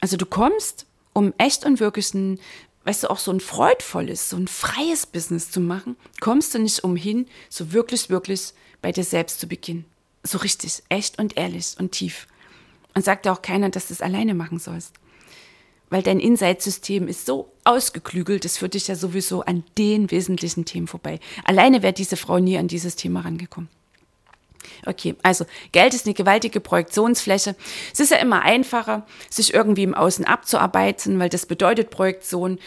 Also 0.00 0.16
du 0.16 0.26
kommst, 0.26 0.86
um 1.12 1.32
echt 1.38 1.64
und 1.64 1.80
wirklich 1.80 2.12
ein, 2.14 2.40
weißt 2.84 3.04
du, 3.04 3.10
auch 3.10 3.18
so 3.18 3.30
ein 3.30 3.40
freudvolles, 3.40 4.30
so 4.30 4.36
ein 4.36 4.48
freies 4.48 5.06
Business 5.06 5.50
zu 5.50 5.60
machen, 5.60 5.96
kommst 6.20 6.54
du 6.54 6.58
nicht 6.58 6.84
umhin, 6.84 7.26
so 7.48 7.72
wirklich, 7.72 8.10
wirklich 8.10 8.52
bei 8.82 8.92
dir 8.92 9.04
selbst 9.04 9.40
zu 9.40 9.46
beginnen. 9.46 9.84
So 10.22 10.38
richtig, 10.38 10.82
echt 10.88 11.18
und 11.18 11.36
ehrlich 11.36 11.76
und 11.78 11.92
tief. 11.92 12.26
Und 12.94 13.04
sagt 13.04 13.26
dir 13.26 13.32
auch 13.32 13.42
keiner, 13.42 13.70
dass 13.70 13.88
du 13.88 13.94
es 13.94 14.02
alleine 14.02 14.34
machen 14.34 14.58
sollst. 14.58 14.94
Weil 15.90 16.02
dein 16.02 16.20
Inside-System 16.20 17.08
ist 17.08 17.26
so 17.26 17.52
ausgeklügelt, 17.64 18.44
das 18.44 18.58
führt 18.58 18.74
dich 18.74 18.88
ja 18.88 18.94
sowieso 18.94 19.42
an 19.42 19.64
den 19.78 20.10
wesentlichen 20.10 20.64
Themen 20.64 20.86
vorbei. 20.86 21.20
Alleine 21.44 21.82
wäre 21.82 21.92
diese 21.92 22.16
Frau 22.16 22.38
nie 22.38 22.58
an 22.58 22.68
dieses 22.68 22.96
Thema 22.96 23.20
rangekommen. 23.20 23.68
Okay, 24.84 25.14
also 25.22 25.46
Geld 25.72 25.94
ist 25.94 26.06
eine 26.06 26.14
gewaltige 26.14 26.60
Projektionsfläche. 26.60 27.54
Es 27.92 28.00
ist 28.00 28.10
ja 28.10 28.18
immer 28.18 28.42
einfacher, 28.42 29.06
sich 29.30 29.54
irgendwie 29.54 29.84
im 29.84 29.94
Außen 29.94 30.24
abzuarbeiten, 30.24 31.18
weil 31.18 31.28
das 31.28 31.46
bedeutet 31.46 31.90
Projektion. 31.90 32.58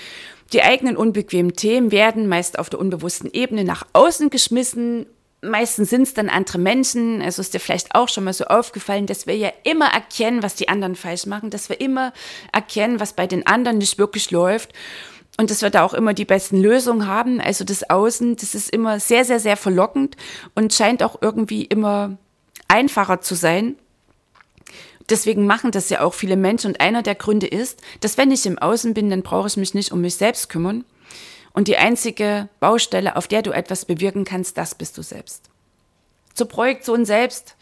Die 0.54 0.64
eigenen 0.64 0.98
unbequemen 0.98 1.54
Themen 1.54 1.92
werden 1.92 2.28
meist 2.28 2.58
auf 2.58 2.70
der 2.70 2.80
unbewussten 2.80 3.30
Ebene 3.32 3.64
nach 3.64 3.86
außen 3.94 4.30
geschmissen 4.30 5.06
meistens 5.42 5.90
sind 5.90 6.04
es 6.04 6.14
dann 6.14 6.30
andere 6.30 6.58
Menschen. 6.58 7.22
Also 7.22 7.42
ist 7.42 7.54
dir 7.54 7.60
vielleicht 7.60 7.96
auch 7.96 8.10
schon 8.10 8.24
mal 8.24 8.34
so 8.34 8.46
aufgefallen, 8.46 9.06
dass 9.06 9.28
wir 9.28 9.36
ja 9.38 9.52
immer 9.64 9.88
erkennen, 9.88 10.44
was 10.44 10.56
die 10.56 10.70
anderen 10.70 10.96
falsch 10.96 11.26
machen, 11.26 11.50
dass 11.50 11.70
wir 11.70 11.80
immer 11.80 12.14
erkennen, 12.52 13.00
was 13.00 13.14
bei 13.14 13.28
den 13.28 13.48
anderen 13.48 13.78
nicht 13.78 13.98
wirklich 13.98 14.32
läuft. 14.32 14.74
Und 15.38 15.52
dass 15.52 15.62
wir 15.62 15.70
da 15.70 15.84
auch 15.84 15.94
immer 15.94 16.14
die 16.14 16.26
besten 16.26 16.62
Lösungen 16.62 17.08
haben. 17.08 17.40
Also 17.40 17.64
das 17.64 17.90
Außen, 17.90 18.36
das 18.36 18.56
ist 18.56 18.70
immer 18.70 19.00
sehr, 19.00 19.24
sehr, 19.24 19.40
sehr 19.40 19.56
verlockend 19.56 20.18
und 20.54 20.74
scheint 20.74 21.02
auch 21.02 21.22
irgendwie 21.22 21.64
immer 21.64 22.18
einfacher 22.68 23.22
zu 23.22 23.36
sein. 23.36 23.78
Deswegen 25.10 25.48
machen 25.48 25.72
das 25.72 25.90
ja 25.90 26.02
auch 26.02 26.14
viele 26.14 26.36
Menschen. 26.36 26.72
Und 26.72 26.82
einer 26.82 27.04
der 27.04 27.16
Gründe 27.16 27.48
ist, 27.48 27.82
dass 28.02 28.18
wenn 28.18 28.32
ich 28.32 28.46
im 28.46 28.60
Außen 28.60 28.94
bin, 28.94 29.10
dann 29.10 29.24
brauche 29.24 29.48
ich 29.48 29.56
mich 29.56 29.74
nicht 29.74 29.94
um 29.94 30.02
mich 30.02 30.16
selbst 30.16 30.50
kümmern 30.50 30.84
und 31.60 31.68
die 31.68 31.76
einzige 31.76 32.48
Baustelle, 32.62 33.18
auf 33.18 33.28
der 33.28 33.42
du 33.42 33.52
etwas 33.52 33.84
bewirken 33.84 34.24
kannst, 34.24 34.58
das 34.58 34.76
bist 34.76 34.98
du 34.98 35.02
selbst. 35.02 35.50
Zur 36.34 36.48
Projektion 36.48 37.04
selbst 37.04 37.58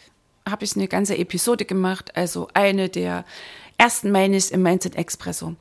habe 0.47 0.65
ich 0.65 0.75
eine 0.75 0.87
ganze 0.87 1.17
Episode 1.17 1.65
gemacht, 1.65 2.15
also 2.15 2.47
eine 2.53 2.89
der 2.89 3.25
ersten 3.79 4.11
meine 4.11 4.37
ich 4.37 4.51
im 4.51 4.61
Mindset 4.61 4.95
Expresso. 4.97 5.55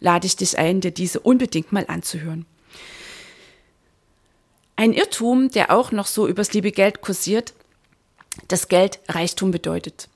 Lade 0.00 0.26
ich 0.26 0.36
dich 0.36 0.56
ein, 0.56 0.80
dir 0.80 0.90
diese 0.90 1.20
unbedingt 1.20 1.70
mal 1.70 1.84
anzuhören. 1.86 2.46
Ein 4.74 4.94
Irrtum, 4.94 5.50
der 5.50 5.70
auch 5.70 5.92
noch 5.92 6.06
so 6.06 6.26
übers 6.26 6.54
liebe 6.54 6.72
Geld 6.72 7.02
kursiert, 7.02 7.52
dass 8.48 8.68
Geld 8.68 9.00
Reichtum 9.10 9.50
bedeutet. 9.50 10.08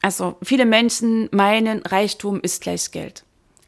Also 0.00 0.36
viele 0.44 0.64
Menschen 0.64 1.28
meinen, 1.32 1.82
Reichtum 1.82 2.40
ist 2.40 2.62
gleich 2.62 2.92
Geld. 2.92 3.25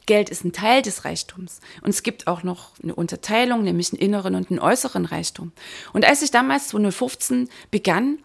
Geld 0.09 0.31
ist 0.31 0.43
ein 0.43 0.53
Teil 0.53 0.81
des 0.81 1.05
Reichtums. 1.05 1.61
Und 1.83 1.91
es 1.91 2.03
gibt 2.03 2.27
auch 2.27 2.43
noch 2.43 2.71
eine 2.83 2.95
Unterteilung, 2.95 3.63
nämlich 3.63 3.93
einen 3.93 4.01
inneren 4.01 4.35
und 4.35 4.51
einen 4.51 4.59
äußeren 4.59 5.05
Reichtum. 5.05 5.53
Und 5.93 6.07
als 6.07 6.23
ich 6.23 6.31
damals 6.31 6.69
2015 6.69 7.51
begann 7.71 8.19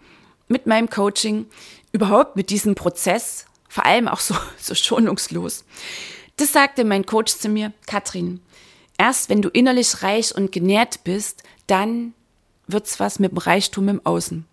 mit 0.48 0.66
meinem 0.66 0.90
Coaching, 0.90 1.46
überhaupt 1.92 2.38
mit 2.38 2.50
diesem 2.50 2.74
Prozess, 2.74 3.46
vor 3.68 3.86
allem 3.86 4.08
auch 4.08 4.22
so, 4.22 4.34
so 4.58 4.74
schonungslos, 4.74 5.66
das 6.38 6.54
sagte 6.54 6.86
mein 6.86 7.06
Coach 7.06 7.34
zu 7.36 7.50
mir, 7.50 7.74
Katrin, 7.86 8.40
erst 8.98 9.30
wenn 9.30 9.42
du 9.42 9.50
innerlich 9.50 10.02
reich 10.04 10.34
und 10.34 10.54
genährt 10.54 11.04
bist, 11.04 11.44
dann 11.68 12.13
wird's 12.66 13.02
was 13.02 13.20
mit 13.20 13.32
dem 13.32 13.40
Reichtum 13.40 13.90
im 13.90 14.06
Außen. 14.06 14.46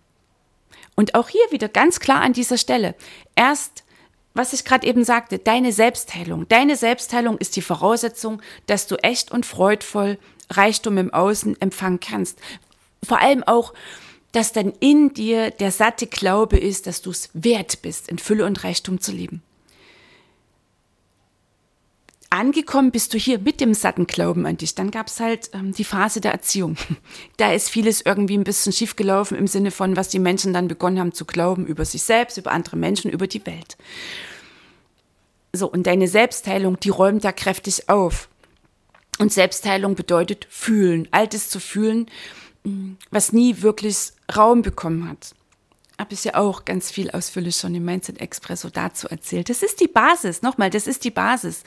Und 0.95 1.15
auch 1.15 1.29
hier 1.29 1.45
wieder 1.49 1.69
ganz 1.69 2.01
klar 2.01 2.21
an 2.21 2.33
dieser 2.33 2.57
Stelle. 2.57 2.93
Erst 3.35 3.85
was 4.33 4.53
ich 4.53 4.63
gerade 4.63 4.87
eben 4.87 5.03
sagte, 5.03 5.39
deine 5.39 5.71
Selbstheilung. 5.71 6.47
Deine 6.47 6.75
Selbstheilung 6.75 7.37
ist 7.37 7.55
die 7.55 7.61
Voraussetzung, 7.61 8.41
dass 8.65 8.87
du 8.87 8.95
echt 8.97 9.31
und 9.31 9.45
freudvoll 9.45 10.17
Reichtum 10.49 10.97
im 10.97 11.13
Außen 11.13 11.59
empfangen 11.61 11.99
kannst. 11.99 12.39
Vor 13.03 13.19
allem 13.19 13.43
auch, 13.43 13.73
dass 14.31 14.53
dann 14.53 14.73
in 14.79 15.13
dir 15.13 15.51
der 15.51 15.71
satte 15.71 16.07
Glaube 16.07 16.57
ist, 16.57 16.87
dass 16.87 17.01
du 17.01 17.11
es 17.11 17.29
wert 17.33 17.81
bist, 17.81 18.07
in 18.07 18.19
Fülle 18.19 18.45
und 18.45 18.63
Reichtum 18.63 19.01
zu 19.01 19.11
leben. 19.11 19.41
Angekommen 22.33 22.91
bist 22.91 23.13
du 23.13 23.17
hier 23.17 23.39
mit 23.39 23.59
dem 23.59 23.73
satten 23.73 24.07
Glauben 24.07 24.45
an 24.45 24.55
dich. 24.55 24.73
Dann 24.73 24.89
gab 24.89 25.07
es 25.07 25.19
halt 25.19 25.49
ähm, 25.53 25.73
die 25.73 25.83
Phase 25.83 26.21
der 26.21 26.31
Erziehung. 26.31 26.77
Da 27.37 27.51
ist 27.51 27.69
vieles 27.69 28.01
irgendwie 28.01 28.37
ein 28.37 28.45
bisschen 28.45 28.71
schiefgelaufen 28.71 29.37
im 29.37 29.47
Sinne 29.47 29.69
von, 29.69 29.97
was 29.97 30.07
die 30.07 30.19
Menschen 30.19 30.53
dann 30.53 30.69
begonnen 30.69 30.97
haben 30.97 31.11
zu 31.11 31.25
glauben 31.25 31.65
über 31.65 31.83
sich 31.83 32.03
selbst, 32.03 32.37
über 32.37 32.51
andere 32.51 32.77
Menschen, 32.77 33.11
über 33.11 33.27
die 33.27 33.45
Welt. 33.45 33.77
So, 35.51 35.69
und 35.69 35.87
deine 35.87 36.07
Selbstheilung, 36.07 36.79
die 36.79 36.89
räumt 36.89 37.25
da 37.25 37.33
kräftig 37.33 37.89
auf. 37.89 38.29
Und 39.19 39.33
Selbstheilung 39.33 39.95
bedeutet 39.95 40.47
fühlen, 40.49 41.09
Altes 41.11 41.49
zu 41.49 41.59
fühlen, 41.59 42.09
mm, 42.63 42.91
was 43.09 43.33
nie 43.33 43.61
wirklich 43.61 44.13
Raum 44.33 44.61
bekommen 44.61 45.09
hat. 45.09 45.35
Habe 46.01 46.15
ich 46.15 46.23
ja 46.23 46.33
auch 46.33 46.65
ganz 46.65 46.89
viel 46.89 47.11
ausführlich 47.11 47.57
schon 47.57 47.75
im 47.75 47.85
Mindset 47.85 48.21
Expresso 48.21 48.71
dazu 48.71 49.07
erzählt. 49.07 49.51
Das 49.51 49.61
ist 49.61 49.79
die 49.81 49.87
Basis, 49.87 50.41
nochmal, 50.41 50.71
das 50.71 50.87
ist 50.87 51.03
die 51.03 51.11
Basis. 51.11 51.63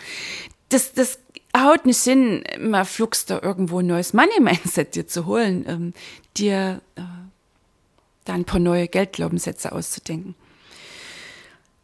Das, 0.70 0.92
das 0.92 1.20
haut 1.56 1.86
nicht 1.86 2.02
hin, 2.02 2.42
immer 2.56 2.84
flugs 2.84 3.26
da 3.26 3.40
irgendwo 3.40 3.78
ein 3.78 3.86
neues 3.86 4.12
Money-Mindset 4.12 4.96
dir 4.96 5.06
zu 5.06 5.26
holen, 5.26 5.64
ähm, 5.68 5.92
dir 6.36 6.82
äh, 6.96 7.02
da 8.24 8.32
ein 8.32 8.44
paar 8.44 8.58
neue 8.58 8.88
Geldglaubenssätze 8.88 9.70
auszudenken. 9.70 10.34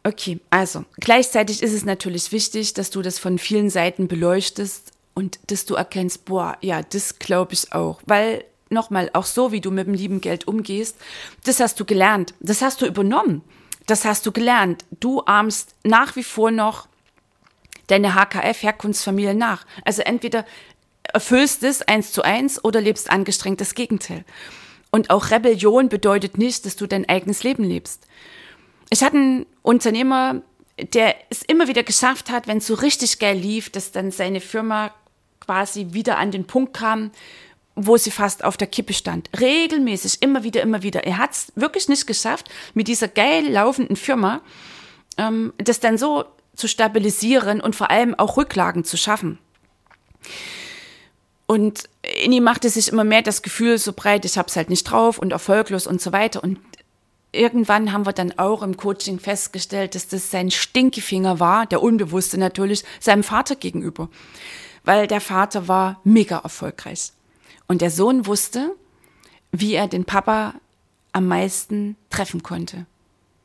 Okay, 0.03 0.41
also 0.49 0.83
gleichzeitig 0.99 1.63
ist 1.63 1.71
es 1.71 1.85
natürlich 1.85 2.33
wichtig, 2.33 2.73
dass 2.73 2.89
du 2.89 3.01
das 3.01 3.17
von 3.17 3.37
vielen 3.37 3.69
Seiten 3.69 4.09
beleuchtest 4.09 4.91
und 5.13 5.39
dass 5.47 5.65
du 5.65 5.75
erkennst, 5.75 6.25
boah, 6.25 6.57
ja, 6.59 6.83
das 6.83 7.17
glaube 7.17 7.53
ich 7.53 7.71
auch, 7.71 8.01
weil 8.05 8.43
nochmal, 8.71 9.09
auch 9.13 9.25
so 9.25 9.51
wie 9.51 9.61
du 9.61 9.71
mit 9.71 9.87
dem 9.87 9.93
lieben 9.93 10.21
Geld 10.21 10.47
umgehst, 10.47 10.97
das 11.43 11.59
hast 11.59 11.79
du 11.79 11.85
gelernt, 11.85 12.33
das 12.39 12.61
hast 12.61 12.81
du 12.81 12.85
übernommen, 12.85 13.43
das 13.87 14.05
hast 14.05 14.25
du 14.25 14.31
gelernt. 14.31 14.85
Du 14.99 15.21
ahmst 15.21 15.75
nach 15.83 16.15
wie 16.15 16.23
vor 16.23 16.51
noch 16.51 16.87
deine 17.87 18.15
HKF-Herkunftsfamilie 18.15 19.35
nach. 19.35 19.65
Also 19.83 20.01
entweder 20.01 20.45
erfüllst 21.03 21.63
es 21.63 21.81
eins 21.81 22.11
zu 22.11 22.21
eins 22.21 22.63
oder 22.63 22.79
lebst 22.79 23.09
angestrengt 23.09 23.59
das 23.59 23.75
Gegenteil. 23.75 24.23
Und 24.91 25.09
auch 25.09 25.31
Rebellion 25.31 25.89
bedeutet 25.89 26.37
nicht, 26.37 26.65
dass 26.65 26.75
du 26.75 26.87
dein 26.87 27.07
eigenes 27.07 27.43
Leben 27.43 27.63
lebst. 27.63 28.07
Ich 28.89 29.03
hatte 29.03 29.17
einen 29.17 29.45
Unternehmer, 29.61 30.41
der 30.93 31.15
es 31.29 31.43
immer 31.43 31.67
wieder 31.67 31.83
geschafft 31.83 32.29
hat, 32.29 32.47
wenn 32.47 32.57
es 32.57 32.67
so 32.67 32.75
richtig 32.75 33.19
geil 33.19 33.37
lief, 33.37 33.69
dass 33.69 33.91
dann 33.91 34.11
seine 34.11 34.41
Firma 34.41 34.93
quasi 35.39 35.87
wieder 35.91 36.17
an 36.17 36.31
den 36.31 36.45
Punkt 36.45 36.73
kam, 36.75 37.11
wo 37.85 37.97
sie 37.97 38.11
fast 38.11 38.43
auf 38.43 38.57
der 38.57 38.67
Kippe 38.67 38.93
stand. 38.93 39.29
Regelmäßig, 39.39 40.21
immer 40.21 40.43
wieder, 40.43 40.61
immer 40.61 40.83
wieder. 40.83 41.03
Er 41.03 41.17
hat 41.17 41.31
es 41.31 41.51
wirklich 41.55 41.87
nicht 41.87 42.07
geschafft, 42.07 42.49
mit 42.73 42.87
dieser 42.87 43.07
geil 43.07 43.47
laufenden 43.49 43.95
Firma 43.95 44.41
ähm, 45.17 45.53
das 45.57 45.79
dann 45.79 45.97
so 45.97 46.25
zu 46.55 46.67
stabilisieren 46.67 47.61
und 47.61 47.75
vor 47.75 47.89
allem 47.89 48.15
auch 48.15 48.37
Rücklagen 48.37 48.83
zu 48.83 48.97
schaffen. 48.97 49.39
Und 51.47 51.89
in 52.23 52.31
ihm 52.31 52.43
machte 52.43 52.69
sich 52.69 52.89
immer 52.89 53.03
mehr 53.03 53.21
das 53.21 53.41
Gefühl 53.41 53.77
so 53.77 53.93
breit, 53.93 54.25
ich 54.25 54.37
habe 54.37 54.47
es 54.47 54.55
halt 54.55 54.69
nicht 54.69 54.83
drauf 54.83 55.17
und 55.17 55.31
erfolglos 55.31 55.87
und 55.87 56.01
so 56.01 56.11
weiter. 56.11 56.43
Und 56.43 56.59
irgendwann 57.31 57.91
haben 57.91 58.05
wir 58.05 58.13
dann 58.13 58.37
auch 58.37 58.63
im 58.63 58.77
Coaching 58.77 59.19
festgestellt, 59.19 59.95
dass 59.95 60.07
das 60.07 60.31
sein 60.31 60.51
Stinkefinger 60.51 61.39
war, 61.39 61.65
der 61.65 61.81
Unbewusste 61.81 62.37
natürlich, 62.37 62.83
seinem 62.99 63.23
Vater 63.23 63.55
gegenüber. 63.55 64.09
Weil 64.83 65.07
der 65.07 65.21
Vater 65.21 65.67
war 65.67 65.99
mega 66.03 66.37
erfolgreich. 66.37 67.11
Und 67.71 67.79
der 67.79 67.89
Sohn 67.89 68.25
wusste, 68.25 68.75
wie 69.53 69.75
er 69.75 69.87
den 69.87 70.03
Papa 70.03 70.55
am 71.13 71.29
meisten 71.29 71.95
treffen 72.09 72.43
konnte. 72.43 72.85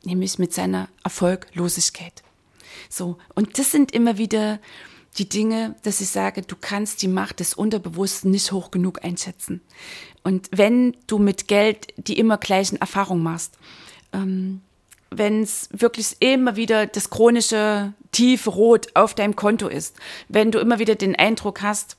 Nämlich 0.03 0.37
mit 0.37 0.53
seiner 0.53 0.89
Erfolglosigkeit. 1.01 2.23
So. 2.89 3.17
Und 3.35 3.57
das 3.57 3.71
sind 3.71 3.93
immer 3.93 4.17
wieder 4.17 4.59
die 5.17 5.29
Dinge, 5.29 5.77
dass 5.83 6.01
ich 6.01 6.09
sage, 6.09 6.41
du 6.41 6.57
kannst 6.59 7.01
die 7.03 7.07
Macht 7.07 7.39
des 7.39 7.53
Unterbewussten 7.53 8.29
nicht 8.29 8.51
hoch 8.51 8.69
genug 8.69 9.01
einschätzen. 9.05 9.61
Und 10.25 10.49
wenn 10.51 10.97
du 11.07 11.19
mit 11.19 11.47
Geld 11.47 11.93
die 11.95 12.19
immer 12.19 12.37
gleichen 12.37 12.81
Erfahrungen 12.81 13.23
machst, 13.23 13.57
ähm, 14.11 14.59
wenn 15.09 15.41
es 15.41 15.69
wirklich 15.71 16.17
immer 16.19 16.57
wieder 16.57 16.85
das 16.85 17.09
chronische 17.09 17.93
tiefe 18.11 18.49
Rot 18.49 18.87
auf 18.93 19.15
deinem 19.15 19.37
Konto 19.37 19.69
ist, 19.69 19.95
wenn 20.27 20.51
du 20.51 20.59
immer 20.59 20.79
wieder 20.79 20.95
den 20.95 21.15
Eindruck 21.15 21.61
hast, 21.61 21.95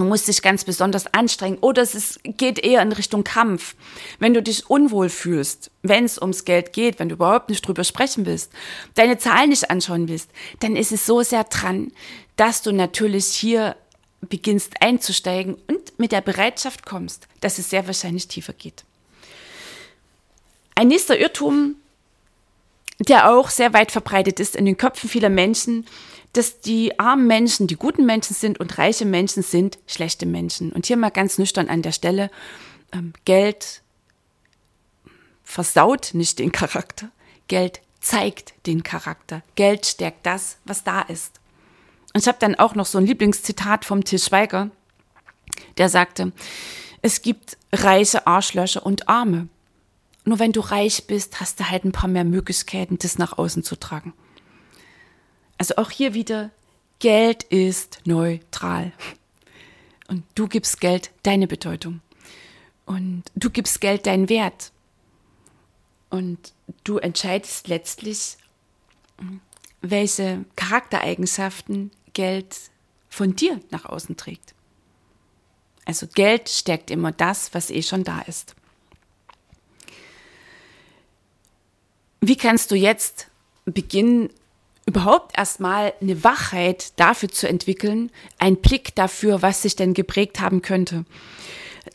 Du 0.00 0.06
musst 0.06 0.28
dich 0.28 0.40
ganz 0.40 0.64
besonders 0.64 1.12
anstrengen 1.12 1.58
oder 1.58 1.82
es 1.82 1.94
ist, 1.94 2.20
geht 2.24 2.58
eher 2.58 2.80
in 2.80 2.92
Richtung 2.92 3.22
Kampf. 3.22 3.74
Wenn 4.18 4.32
du 4.32 4.42
dich 4.42 4.70
unwohl 4.70 5.10
fühlst, 5.10 5.70
wenn 5.82 6.06
es 6.06 6.18
ums 6.18 6.46
Geld 6.46 6.72
geht, 6.72 6.98
wenn 6.98 7.10
du 7.10 7.16
überhaupt 7.16 7.50
nicht 7.50 7.66
drüber 7.66 7.84
sprechen 7.84 8.24
willst, 8.24 8.50
deine 8.94 9.18
Zahlen 9.18 9.50
nicht 9.50 9.68
anschauen 9.68 10.08
willst, 10.08 10.30
dann 10.60 10.74
ist 10.74 10.90
es 10.90 11.04
so 11.04 11.22
sehr 11.22 11.44
dran, 11.44 11.92
dass 12.36 12.62
du 12.62 12.72
natürlich 12.72 13.26
hier 13.26 13.76
beginnst 14.22 14.80
einzusteigen 14.80 15.58
und 15.66 15.98
mit 15.98 16.12
der 16.12 16.22
Bereitschaft 16.22 16.86
kommst, 16.86 17.28
dass 17.42 17.58
es 17.58 17.68
sehr 17.68 17.86
wahrscheinlich 17.86 18.26
tiefer 18.26 18.54
geht. 18.54 18.84
Ein 20.76 20.88
nächster 20.88 21.18
Irrtum, 21.18 21.76
der 23.00 23.30
auch 23.30 23.50
sehr 23.50 23.74
weit 23.74 23.92
verbreitet 23.92 24.40
ist 24.40 24.56
in 24.56 24.64
den 24.64 24.78
Köpfen 24.78 25.10
vieler 25.10 25.28
Menschen, 25.28 25.84
dass 26.32 26.60
die 26.60 26.98
armen 26.98 27.26
Menschen 27.26 27.66
die 27.66 27.76
guten 27.76 28.06
Menschen 28.06 28.34
sind 28.34 28.60
und 28.60 28.78
reiche 28.78 29.04
Menschen 29.04 29.42
sind 29.42 29.78
schlechte 29.86 30.26
Menschen. 30.26 30.72
Und 30.72 30.86
hier 30.86 30.96
mal 30.96 31.10
ganz 31.10 31.38
nüchtern 31.38 31.68
an 31.68 31.82
der 31.82 31.92
Stelle, 31.92 32.30
ähm, 32.92 33.12
Geld 33.24 33.82
versaut 35.44 36.10
nicht 36.12 36.38
den 36.38 36.52
Charakter, 36.52 37.10
Geld 37.48 37.80
zeigt 38.00 38.54
den 38.66 38.82
Charakter, 38.82 39.42
Geld 39.56 39.86
stärkt 39.86 40.24
das, 40.24 40.58
was 40.64 40.84
da 40.84 41.02
ist. 41.02 41.40
Und 42.14 42.22
ich 42.22 42.28
habe 42.28 42.38
dann 42.40 42.54
auch 42.54 42.74
noch 42.74 42.86
so 42.86 42.98
ein 42.98 43.06
Lieblingszitat 43.06 43.84
vom 43.84 44.04
Til 44.04 44.18
Schweiger, 44.18 44.70
der 45.78 45.88
sagte, 45.88 46.32
es 47.02 47.22
gibt 47.22 47.56
reiche 47.72 48.26
Arschlöcher 48.26 48.84
und 48.84 49.08
Arme. 49.08 49.48
Nur 50.24 50.38
wenn 50.38 50.52
du 50.52 50.60
reich 50.60 51.06
bist, 51.06 51.40
hast 51.40 51.60
du 51.60 51.70
halt 51.70 51.84
ein 51.84 51.92
paar 51.92 52.08
mehr 52.08 52.24
Möglichkeiten, 52.24 52.98
das 52.98 53.18
nach 53.18 53.38
außen 53.38 53.64
zu 53.64 53.76
tragen. 53.76 54.12
Also 55.60 55.76
auch 55.76 55.90
hier 55.90 56.14
wieder, 56.14 56.50
Geld 57.00 57.42
ist 57.42 58.00
neutral. 58.06 58.92
Und 60.08 60.24
du 60.34 60.48
gibst 60.48 60.80
Geld 60.80 61.10
deine 61.22 61.46
Bedeutung. 61.46 62.00
Und 62.86 63.24
du 63.34 63.50
gibst 63.50 63.82
Geld 63.82 64.06
deinen 64.06 64.30
Wert. 64.30 64.72
Und 66.08 66.54
du 66.82 66.96
entscheidest 66.96 67.68
letztlich, 67.68 68.38
welche 69.82 70.46
Charaktereigenschaften 70.56 71.90
Geld 72.14 72.56
von 73.10 73.36
dir 73.36 73.60
nach 73.68 73.84
außen 73.84 74.16
trägt. 74.16 74.54
Also 75.84 76.06
Geld 76.06 76.48
stärkt 76.48 76.90
immer 76.90 77.12
das, 77.12 77.52
was 77.52 77.68
eh 77.68 77.82
schon 77.82 78.02
da 78.02 78.22
ist. 78.22 78.54
Wie 82.22 82.36
kannst 82.38 82.70
du 82.70 82.76
jetzt 82.76 83.26
beginnen, 83.66 84.30
überhaupt 84.86 85.36
erstmal 85.38 85.92
eine 86.00 86.24
Wachheit 86.24 86.92
dafür 86.96 87.28
zu 87.28 87.48
entwickeln, 87.48 88.10
einen 88.38 88.56
Blick 88.56 88.94
dafür, 88.94 89.42
was 89.42 89.62
sich 89.62 89.76
denn 89.76 89.94
geprägt 89.94 90.40
haben 90.40 90.62
könnte? 90.62 91.04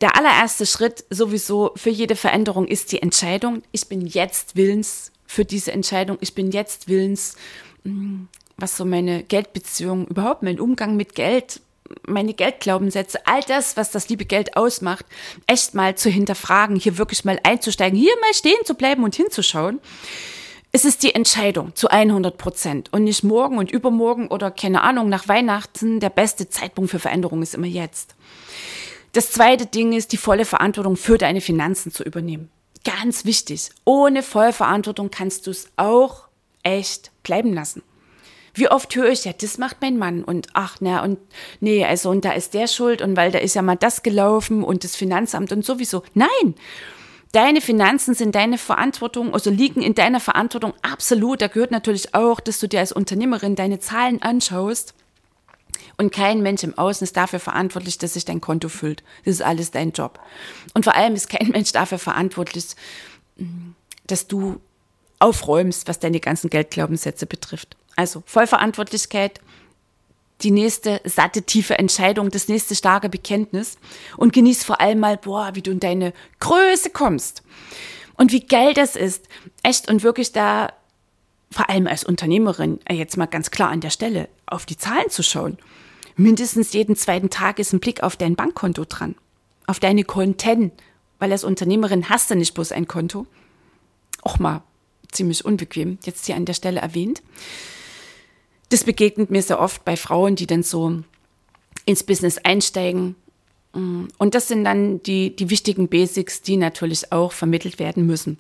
Der 0.02 0.18
allererste 0.18 0.66
Schritt 0.66 1.06
sowieso 1.10 1.72
für 1.76 1.90
jede 1.90 2.16
Veränderung 2.16 2.68
ist 2.68 2.92
die 2.92 3.02
Entscheidung. 3.02 3.62
Ich 3.72 3.88
bin 3.88 4.06
jetzt 4.06 4.56
willens 4.56 5.12
für 5.26 5.46
diese 5.46 5.72
Entscheidung. 5.72 6.18
Ich 6.22 6.36
bin 6.36 6.52
jetzt 6.52 6.88
willens, 6.88 7.36
hm, 7.84 8.28
was 8.58 8.78
so 8.78 8.86
meine 8.86 9.24
Geldbeziehung, 9.24 10.08
überhaupt 10.08 10.44
mein 10.44 10.60
Umgang 10.60 10.96
mit 10.96 11.16
Geld, 11.16 11.62
meine 12.08 12.34
Geldglaubenssätze, 12.34 13.26
all 13.28 13.42
das, 13.42 13.78
was 13.78 13.92
das 13.92 14.10
liebe 14.10 14.26
Geld 14.26 14.58
ausmacht, 14.58 15.06
echt 15.48 15.76
mal 15.76 15.96
zu 15.96 16.10
hinterfragen, 16.10 16.76
hier 16.76 16.98
wirklich 16.98 17.26
mal 17.26 17.40
einzusteigen, 17.44 17.98
hier 17.98 18.14
mal 18.22 18.34
stehen 18.34 18.66
zu 18.66 18.74
bleiben 18.74 19.04
und 19.04 19.16
hinzuschauen. 19.16 19.80
Es 20.76 20.84
ist 20.84 21.04
die 21.04 21.16
Entscheidung 21.16 21.74
zu 21.74 21.88
100 21.88 22.38
Prozent 22.38 22.92
und 22.92 23.06
nicht 23.06 23.24
morgen 23.24 23.60
und 23.60 23.72
übermorgen 23.72 24.28
oder 24.28 24.52
keine 24.52 24.82
Ahnung, 24.82 25.08
nach 25.08 25.30
Weihnachten. 25.30 26.02
Der 26.02 26.10
beste 26.10 26.50
Zeitpunkt 26.50 26.92
für 26.92 27.00
Veränderung 27.00 27.42
ist 27.42 27.56
immer 27.56 27.66
jetzt. 27.66 28.14
Das 29.14 29.32
zweite 29.32 29.68
Ding 29.68 29.94
ist, 29.94 30.12
die 30.12 30.18
volle 30.18 30.44
Verantwortung 30.44 30.98
für 30.98 31.18
deine 31.18 31.40
Finanzen 31.40 31.94
zu 31.94 32.04
übernehmen. 32.04 32.50
Ganz 32.84 33.24
wichtig. 33.24 33.70
Ohne 33.86 34.22
Vollverantwortung 34.22 35.12
kannst 35.12 35.48
du 35.48 35.52
es 35.52 35.70
auch 35.78 36.28
echt 36.62 37.10
bleiben 37.24 37.54
lassen. 37.54 37.82
Wie 38.54 38.70
oft 38.70 38.94
höre 38.98 39.12
ich, 39.12 39.24
ja, 39.24 39.32
das 39.32 39.58
macht 39.58 39.78
mein 39.80 39.98
Mann 39.98 40.26
und 40.26 40.48
ach, 40.56 40.76
na, 40.82 41.06
und 41.06 41.20
nee, 41.62 41.86
also, 41.86 42.10
und 42.10 42.26
da 42.26 42.34
ist 42.34 42.54
der 42.54 42.68
schuld 42.68 43.02
und 43.02 43.16
weil 43.16 43.32
da 43.32 43.40
ist 43.40 43.56
ja 43.56 43.62
mal 43.62 43.78
das 43.78 44.04
gelaufen 44.04 44.62
und 44.62 44.84
das 44.84 44.98
Finanzamt 44.98 45.54
und 45.54 45.64
sowieso. 45.64 46.04
Nein! 46.16 46.56
Deine 47.32 47.60
Finanzen 47.60 48.14
sind 48.14 48.34
deine 48.34 48.58
Verantwortung, 48.58 49.34
also 49.34 49.50
liegen 49.50 49.82
in 49.82 49.94
deiner 49.94 50.20
Verantwortung 50.20 50.74
absolut. 50.82 51.42
Da 51.42 51.48
gehört 51.48 51.72
natürlich 51.72 52.16
auch, 52.16 52.40
dass 52.40 52.60
du 52.60 52.68
dir 52.68 52.80
als 52.80 52.92
Unternehmerin 52.92 53.56
deine 53.56 53.80
Zahlen 53.80 54.22
anschaust. 54.22 54.94
Und 55.98 56.14
kein 56.14 56.42
Mensch 56.42 56.64
im 56.64 56.78
Außen 56.78 57.04
ist 57.04 57.18
dafür 57.18 57.40
verantwortlich, 57.40 57.98
dass 57.98 58.14
sich 58.14 58.26
dein 58.26 58.42
Konto 58.42 58.70
füllt. 58.70 59.04
Das 59.24 59.36
ist 59.36 59.42
alles 59.42 59.72
dein 59.72 59.92
Job. 59.92 60.20
Und 60.74 60.84
vor 60.84 60.96
allem 60.96 61.16
ist 61.16 61.30
kein 61.30 61.50
Mensch 61.50 61.72
dafür 61.72 62.00
verantwortlich, 62.00 62.68
dass 64.08 64.28
du 64.28 64.60
aufräumst, 65.20 65.88
was 65.88 66.00
deine 66.00 66.20
ganzen 66.20 66.50
Geldglaubenssätze 66.50 67.26
betrifft. 67.26 67.78
Also 67.96 68.24
Vollverantwortlichkeit, 68.26 69.40
die 70.42 70.52
nächste 70.52 71.02
satte, 71.06 71.44
tiefe 71.44 71.80
Entscheidung, 71.80 72.30
das 72.30 72.48
nächste 72.48 72.76
starke 72.76 73.10
Bekenntnis 73.10 73.78
und 74.18 74.34
genieß 74.34 74.64
vor 74.64 74.82
allem 74.82 75.00
mal, 75.00 75.18
boah, 75.18 75.52
wie 75.54 75.62
du 75.62 75.72
in 75.72 75.80
deine 75.80 76.14
Größe 76.40 76.90
kommst 76.90 77.44
und 78.16 78.32
wie 78.32 78.46
geil 78.46 78.74
das 78.74 78.96
ist, 78.96 79.28
echt 79.64 79.90
und 79.90 80.04
wirklich 80.04 80.34
da, 80.34 80.74
vor 81.52 81.70
allem 81.70 81.88
als 81.88 82.04
Unternehmerin, 82.04 82.80
äh, 82.86 82.96
jetzt 82.96 83.18
mal 83.18 83.28
ganz 83.28 83.50
klar 83.50 83.70
an 83.70 83.82
der 83.82 83.90
Stelle, 83.90 84.28
auf 84.46 84.66
die 84.66 84.78
Zahlen 84.78 85.10
zu 85.10 85.24
schauen. 85.24 85.58
Mindestens 86.18 86.74
jeden 86.74 86.96
zweiten 86.96 87.30
Tag 87.30 87.60
ist 87.60 87.74
ein 87.74 87.80
Blick 87.80 88.04
auf 88.04 88.16
dein 88.16 88.36
Bankkonto 88.36 88.86
dran, 88.86 89.16
auf 89.68 89.80
deine 89.80 90.04
Konten, 90.04 90.72
weil 91.20 91.32
als 91.32 91.44
Unternehmerin 91.44 92.10
hast 92.10 92.30
du 92.30 92.36
nicht 92.36 92.54
bloß 92.54 92.72
ein 92.72 92.88
Konto. 92.88 93.26
Auch 94.22 94.40
mal 94.40 94.64
ziemlich 95.12 95.46
unbequem, 95.46 95.98
jetzt 96.04 96.26
hier 96.26 96.36
an 96.36 96.46
der 96.46 96.54
Stelle 96.54 96.82
erwähnt 96.82 97.22
das 98.70 98.84
begegnet 98.84 99.32
mir 99.32 99.42
sehr 99.42 99.60
oft 99.60 99.86
bei 99.86 99.96
Frauen, 99.98 100.36
die 100.36 100.48
dann 100.48 100.64
so 100.64 101.04
ins 101.86 102.04
Business 102.04 102.38
einsteigen. 102.40 103.16
Und 103.74 104.36
das 104.36 104.48
sind 104.48 104.64
dann 104.64 105.04
die, 105.04 105.36
die 105.36 105.50
wichtigen 105.50 105.90
Basics, 105.90 106.42
die 106.42 106.58
natürlich 106.58 107.12
auch 107.12 107.32
vermittelt 107.32 107.78
werden 107.78 108.06
müssen. 108.06 108.40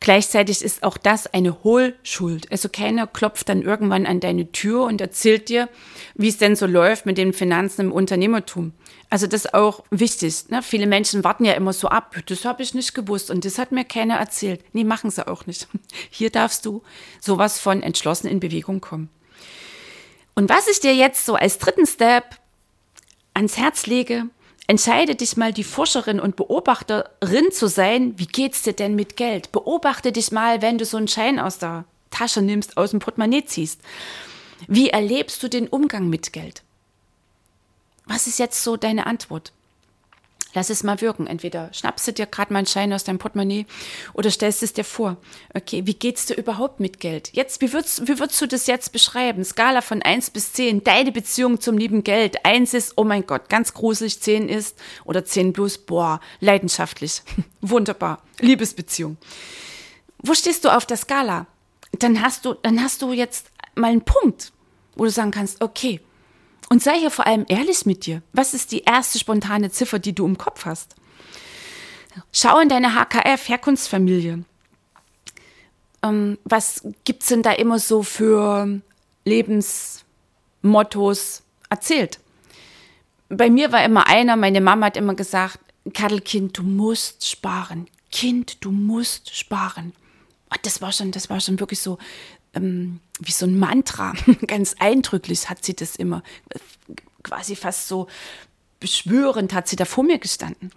Gleichzeitig 0.00 0.62
ist 0.62 0.84
auch 0.84 0.96
das 0.96 1.26
eine 1.26 1.64
Hohlschuld. 1.64 2.50
Also 2.52 2.68
keiner 2.68 3.06
klopft 3.06 3.48
dann 3.48 3.62
irgendwann 3.62 4.06
an 4.06 4.20
deine 4.20 4.52
Tür 4.52 4.84
und 4.84 5.00
erzählt 5.00 5.48
dir, 5.48 5.68
wie 6.14 6.28
es 6.28 6.38
denn 6.38 6.54
so 6.54 6.66
läuft 6.66 7.04
mit 7.04 7.18
den 7.18 7.32
Finanzen 7.32 7.82
im 7.82 7.92
Unternehmertum. 7.92 8.72
Also 9.10 9.26
das 9.26 9.46
ist 9.46 9.54
auch 9.54 9.82
wichtig. 9.90 10.50
Ne? 10.50 10.62
Viele 10.62 10.86
Menschen 10.86 11.24
warten 11.24 11.44
ja 11.44 11.54
immer 11.54 11.72
so 11.72 11.88
ab, 11.88 12.14
das 12.26 12.44
habe 12.44 12.62
ich 12.62 12.74
nicht 12.74 12.94
gewusst 12.94 13.30
und 13.30 13.44
das 13.44 13.58
hat 13.58 13.72
mir 13.72 13.84
keiner 13.84 14.16
erzählt. 14.16 14.62
Nee, 14.72 14.84
machen 14.84 15.10
sie 15.10 15.26
auch 15.26 15.46
nicht. 15.46 15.66
Hier 16.10 16.30
darfst 16.30 16.64
du 16.66 16.82
sowas 17.20 17.58
von 17.58 17.82
entschlossen 17.82 18.28
in 18.28 18.38
Bewegung 18.38 18.80
kommen. 18.80 19.08
Und 20.38 20.48
was 20.50 20.68
ich 20.68 20.78
dir 20.78 20.94
jetzt 20.94 21.26
so 21.26 21.34
als 21.34 21.58
dritten 21.58 21.84
Step 21.84 22.36
ans 23.34 23.56
Herz 23.56 23.86
lege, 23.86 24.26
entscheide 24.68 25.16
dich 25.16 25.36
mal, 25.36 25.52
die 25.52 25.64
Forscherin 25.64 26.20
und 26.20 26.36
Beobachterin 26.36 27.50
zu 27.50 27.66
sein. 27.66 28.16
Wie 28.20 28.26
geht's 28.26 28.62
dir 28.62 28.72
denn 28.72 28.94
mit 28.94 29.16
Geld? 29.16 29.50
Beobachte 29.50 30.12
dich 30.12 30.30
mal, 30.30 30.62
wenn 30.62 30.78
du 30.78 30.84
so 30.84 30.96
einen 30.96 31.08
Schein 31.08 31.40
aus 31.40 31.58
der 31.58 31.86
Tasche 32.10 32.40
nimmst, 32.40 32.76
aus 32.76 32.92
dem 32.92 33.00
Portemonnaie 33.00 33.46
ziehst. 33.46 33.80
Wie 34.68 34.90
erlebst 34.90 35.42
du 35.42 35.48
den 35.48 35.66
Umgang 35.66 36.08
mit 36.08 36.32
Geld? 36.32 36.62
Was 38.06 38.28
ist 38.28 38.38
jetzt 38.38 38.62
so 38.62 38.76
deine 38.76 39.06
Antwort? 39.06 39.50
Lass 40.54 40.70
es 40.70 40.82
mal 40.82 41.00
wirken. 41.00 41.26
Entweder 41.26 41.72
schnappst 41.72 42.08
du 42.08 42.12
dir 42.12 42.26
gerade 42.26 42.52
mal 42.52 42.60
einen 42.60 42.66
Schein 42.66 42.92
aus 42.92 43.04
deinem 43.04 43.18
Portemonnaie 43.18 43.66
oder 44.14 44.30
stellst 44.30 44.62
es 44.62 44.72
dir 44.72 44.84
vor. 44.84 45.18
Okay, 45.54 45.86
wie 45.86 45.94
geht's 45.94 46.26
dir 46.26 46.34
überhaupt 46.34 46.80
mit 46.80 47.00
Geld? 47.00 47.30
Jetzt, 47.34 47.60
wie 47.60 47.72
würdest, 47.72 48.08
wie 48.08 48.18
würdest 48.18 48.40
du 48.40 48.46
das 48.46 48.66
jetzt 48.66 48.92
beschreiben? 48.92 49.44
Skala 49.44 49.82
von 49.82 50.00
1 50.02 50.30
bis 50.30 50.54
10, 50.54 50.84
deine 50.84 51.12
Beziehung 51.12 51.60
zum 51.60 51.76
lieben 51.76 52.02
Geld. 52.02 52.44
1 52.46 52.72
ist, 52.74 52.94
oh 52.96 53.04
mein 53.04 53.26
Gott, 53.26 53.48
ganz 53.48 53.74
gruselig. 53.74 54.20
10 54.20 54.48
ist, 54.48 54.78
oder 55.04 55.24
10 55.24 55.52
plus, 55.52 55.78
boah, 55.78 56.20
leidenschaftlich. 56.40 57.22
Wunderbar. 57.60 58.22
Liebesbeziehung. 58.40 59.18
Wo 60.22 60.34
stehst 60.34 60.64
du 60.64 60.74
auf 60.74 60.86
der 60.86 60.96
Skala? 60.96 61.46
Dann 61.92 62.22
hast 62.22 62.44
du, 62.44 62.54
dann 62.54 62.82
hast 62.82 63.02
du 63.02 63.12
jetzt 63.12 63.50
mal 63.74 63.90
einen 63.90 64.02
Punkt, 64.02 64.52
wo 64.96 65.04
du 65.04 65.10
sagen 65.10 65.30
kannst, 65.30 65.60
okay, 65.60 66.00
und 66.68 66.82
sei 66.82 66.98
hier 66.98 67.10
vor 67.10 67.26
allem 67.26 67.46
ehrlich 67.48 67.86
mit 67.86 68.04
dir. 68.06 68.22
Was 68.32 68.54
ist 68.54 68.72
die 68.72 68.82
erste 68.82 69.18
spontane 69.18 69.70
Ziffer, 69.70 69.98
die 69.98 70.14
du 70.14 70.26
im 70.26 70.38
Kopf 70.38 70.66
hast? 70.66 70.94
Schau 72.32 72.58
in 72.60 72.68
deine 72.68 72.94
HKF-Herkunftsfamilie. 72.94 74.44
Ähm, 76.02 76.38
was 76.44 76.84
es 76.84 77.26
denn 77.26 77.42
da 77.42 77.52
immer 77.52 77.78
so 77.78 78.02
für 78.02 78.80
Lebensmottos 79.24 81.42
erzählt? 81.70 82.20
Bei 83.28 83.50
mir 83.50 83.72
war 83.72 83.84
immer 83.84 84.06
einer, 84.06 84.36
meine 84.36 84.60
Mama 84.60 84.86
hat 84.86 84.96
immer 84.96 85.14
gesagt, 85.14 85.58
Kaddelkind, 85.92 86.58
du 86.58 86.62
musst 86.62 87.28
sparen. 87.28 87.88
Kind, 88.10 88.64
du 88.64 88.70
musst 88.70 89.36
sparen. 89.36 89.92
Und 90.50 90.64
das 90.64 90.80
war 90.80 90.92
schon, 90.92 91.12
das 91.12 91.28
war 91.28 91.40
schon 91.40 91.60
wirklich 91.60 91.80
so, 91.80 91.98
ähm, 92.54 93.00
wie 93.20 93.32
so 93.32 93.46
ein 93.46 93.58
Mantra. 93.58 94.14
Ganz 94.46 94.76
eindrücklich 94.78 95.48
hat 95.50 95.64
sie 95.64 95.74
das 95.74 95.96
immer, 95.96 96.22
quasi 97.22 97.56
fast 97.56 97.88
so 97.88 98.06
beschwörend 98.80 99.52
hat 99.52 99.68
sie 99.68 99.76
da 99.76 99.84
vor 99.84 100.04
mir 100.04 100.18
gestanden. 100.18 100.70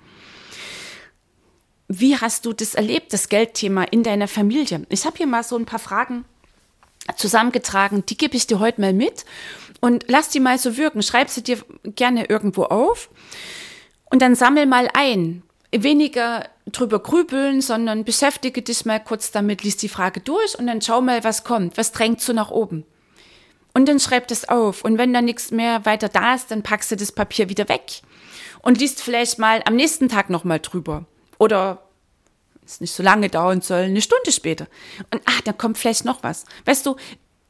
Wie 1.88 2.18
hast 2.18 2.46
du 2.46 2.54
das 2.54 2.74
erlebt, 2.74 3.14
das 3.14 3.30
Geldthema 3.30 3.84
in 3.84 4.04
deiner 4.04 4.28
Familie? 4.28 4.86
Ich 4.90 5.06
habe 5.06 5.18
hier 5.18 5.28
mal 5.28 5.44
so 5.44 5.58
ein 5.58 5.66
paar 5.66 5.80
Fragen 5.80 6.26
zusammengetragen, 7.16 8.06
die 8.06 8.18
gebe 8.18 8.38
ich 8.38 8.48
dir 8.48 8.60
heute 8.60 8.80
mal 8.80 8.94
mit 8.94 9.26
und 9.82 10.06
lass 10.08 10.30
die 10.30 10.40
mal 10.40 10.58
so 10.58 10.78
wirken. 10.78 11.04
Schreib 11.04 11.30
sie 11.30 11.44
dir 11.44 11.58
gerne 11.84 12.26
irgendwo 12.26 12.64
auf 12.64 13.10
und 14.10 14.22
dann 14.22 14.36
sammel 14.36 14.66
mal 14.68 14.90
ein 14.94 15.44
weniger 15.72 16.48
drüber 16.66 17.00
grübeln, 17.00 17.62
sondern 17.62 18.04
beschäftige 18.04 18.62
dich 18.62 18.86
mal 18.86 19.00
kurz 19.00 19.32
damit, 19.32 19.64
liest 19.64 19.82
die 19.82 19.90
Frage 19.90 20.20
durch 20.20 20.58
und 20.58 20.68
dann 20.68 20.82
schau 20.82 21.02
mal, 21.02 21.24
was 21.24 21.44
kommt, 21.44 21.78
was 21.78 21.92
drängt 21.92 22.22
so 22.22 22.34
nach 22.34 22.52
oben. 22.52 22.86
Und 23.74 23.88
dann 23.88 24.00
schreib 24.00 24.28
das 24.28 24.50
auf. 24.50 24.84
Und 24.84 24.98
wenn 24.98 25.14
da 25.14 25.22
nichts 25.22 25.52
mehr 25.52 25.86
weiter 25.86 26.10
da 26.10 26.36
ist, 26.36 26.52
dann 26.52 26.62
packst 26.62 26.92
du 26.92 26.98
das 26.98 27.14
Papier 27.14 27.48
wieder 27.48 27.70
weg 27.70 28.02
und 28.62 28.80
liest 28.80 29.02
vielleicht 29.02 29.40
mal 29.40 29.62
am 29.66 29.76
nächsten 29.76 30.10
Tag 30.10 30.30
nochmal 30.30 30.60
drüber. 30.60 31.06
Oder 31.38 31.82
es 32.66 32.82
nicht 32.82 32.94
so 32.94 33.02
lange 33.02 33.30
dauern 33.30 33.62
soll, 33.62 33.84
eine 33.84 34.02
Stunde 34.02 34.32
später. 34.32 34.68
Und 35.12 35.22
ah, 35.26 35.40
dann 35.46 35.58
kommt 35.58 35.78
vielleicht 35.78 36.06
noch 36.06 36.22
was. 36.24 36.46
Weißt 36.66 36.86
du, 36.86 36.96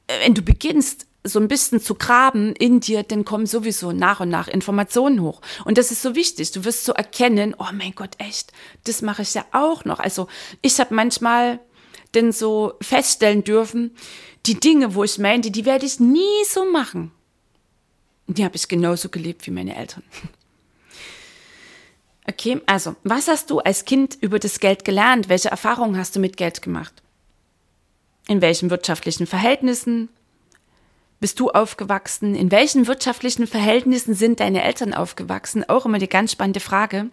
wenn 0.07 0.33
du 0.33 0.41
beginnst, 0.41 1.07
so 1.23 1.39
ein 1.39 1.47
bisschen 1.47 1.79
zu 1.79 1.95
graben 1.95 2.55
in 2.55 2.79
dir, 2.79 3.03
dann 3.03 3.25
kommen 3.25 3.45
sowieso 3.45 3.91
nach 3.91 4.19
und 4.21 4.29
nach 4.29 4.47
Informationen 4.47 5.21
hoch. 5.21 5.41
Und 5.65 5.77
das 5.77 5.91
ist 5.91 6.01
so 6.01 6.15
wichtig. 6.15 6.51
Du 6.51 6.65
wirst 6.65 6.83
so 6.83 6.93
erkennen, 6.93 7.55
oh 7.57 7.67
mein 7.73 7.93
Gott, 7.93 8.11
echt, 8.17 8.51
das 8.85 9.01
mache 9.01 9.21
ich 9.21 9.33
ja 9.33 9.45
auch 9.51 9.85
noch. 9.85 9.99
Also 9.99 10.27
ich 10.61 10.79
habe 10.79 10.95
manchmal 10.95 11.59
denn 12.15 12.31
so 12.31 12.73
feststellen 12.81 13.43
dürfen, 13.43 13.95
die 14.45 14.59
Dinge, 14.59 14.95
wo 14.95 15.03
ich 15.03 15.19
meinte, 15.19 15.51
die 15.51 15.65
werde 15.65 15.85
ich 15.85 15.99
nie 15.99 16.43
so 16.49 16.65
machen. 16.65 17.11
Die 18.27 18.43
habe 18.43 18.55
ich 18.55 18.67
genauso 18.67 19.09
gelebt 19.09 19.45
wie 19.45 19.51
meine 19.51 19.75
Eltern. 19.75 20.03
Okay, 22.29 22.61
also, 22.67 22.95
was 23.03 23.27
hast 23.27 23.49
du 23.49 23.59
als 23.59 23.83
Kind 23.83 24.15
über 24.21 24.37
das 24.37 24.59
Geld 24.59 24.85
gelernt? 24.85 25.27
Welche 25.27 25.49
Erfahrungen 25.49 25.97
hast 25.97 26.15
du 26.15 26.19
mit 26.19 26.37
Geld 26.37 26.61
gemacht? 26.61 26.93
In 28.27 28.41
welchen 28.41 28.69
wirtschaftlichen 28.69 29.25
Verhältnissen 29.25 30.07
bist 31.21 31.39
du 31.39 31.51
aufgewachsen? 31.51 32.35
In 32.35 32.51
welchen 32.51 32.87
wirtschaftlichen 32.87 33.47
Verhältnissen 33.47 34.15
sind 34.15 34.39
deine 34.39 34.63
Eltern 34.63 34.93
aufgewachsen? 34.93 35.63
Auch 35.69 35.85
immer 35.85 35.99
die 35.99 36.09
ganz 36.09 36.31
spannende 36.33 36.59
Frage. 36.59 37.11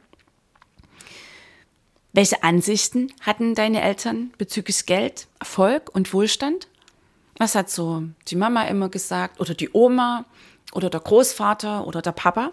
Welche 2.15 2.43
Ansichten 2.43 3.13
hatten 3.21 3.55
deine 3.55 3.83
Eltern 3.83 4.33
bezüglich 4.39 4.87
Geld, 4.87 5.29
Erfolg 5.39 5.95
und 5.95 6.13
Wohlstand? 6.15 6.69
Was 7.37 7.55
hat 7.55 7.71
so 7.71 8.03
die 8.29 8.37
Mama 8.37 8.65
immer 8.65 8.89
gesagt 8.89 9.41
oder 9.41 9.55
die 9.55 9.71
Oma 9.73 10.25
oder 10.73 10.89
der 10.89 11.01
Großvater 11.01 11.87
oder 11.87 12.01
der 12.01 12.13
Papa? 12.13 12.53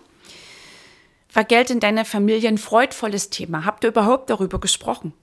War 1.34 1.46
Geld 1.46 1.70
in 1.70 1.80
deiner 1.80 2.04
Familie 2.04 2.50
ein 2.50 2.58
freudvolles 2.58 3.30
Thema? 3.30 3.64
Habt 3.64 3.86
ihr 3.86 3.92
überhaupt 3.92 4.30
darüber 4.30 4.60
gesprochen? 4.60 5.14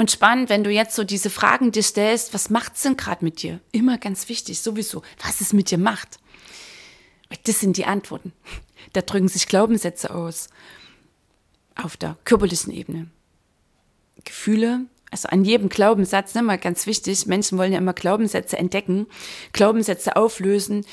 Und 0.00 0.10
spannend, 0.10 0.48
wenn 0.48 0.64
du 0.64 0.70
jetzt 0.70 0.96
so 0.96 1.04
diese 1.04 1.28
Fragen 1.28 1.72
dir 1.72 1.82
stellst, 1.82 2.32
was 2.32 2.48
macht's 2.48 2.80
denn 2.80 2.96
gerade 2.96 3.22
mit 3.22 3.42
dir? 3.42 3.60
Immer 3.70 3.98
ganz 3.98 4.30
wichtig, 4.30 4.58
sowieso, 4.58 5.02
was 5.22 5.42
es 5.42 5.52
mit 5.52 5.70
dir 5.70 5.76
macht. 5.76 6.18
Das 7.44 7.60
sind 7.60 7.76
die 7.76 7.84
Antworten. 7.84 8.32
Da 8.94 9.02
drücken 9.02 9.28
sich 9.28 9.46
Glaubenssätze 9.46 10.14
aus. 10.14 10.48
Auf 11.76 11.98
der 11.98 12.16
körperlichen 12.24 12.72
Ebene. 12.72 13.10
Gefühle, 14.24 14.86
also 15.10 15.28
an 15.28 15.44
jedem 15.44 15.68
Glaubenssatz, 15.68 16.34
ne, 16.34 16.58
ganz 16.58 16.86
wichtig, 16.86 17.26
Menschen 17.26 17.58
wollen 17.58 17.72
ja 17.72 17.78
immer 17.78 17.92
Glaubenssätze 17.92 18.56
entdecken, 18.56 19.06
Glaubenssätze 19.52 20.16
auflösen. 20.16 20.86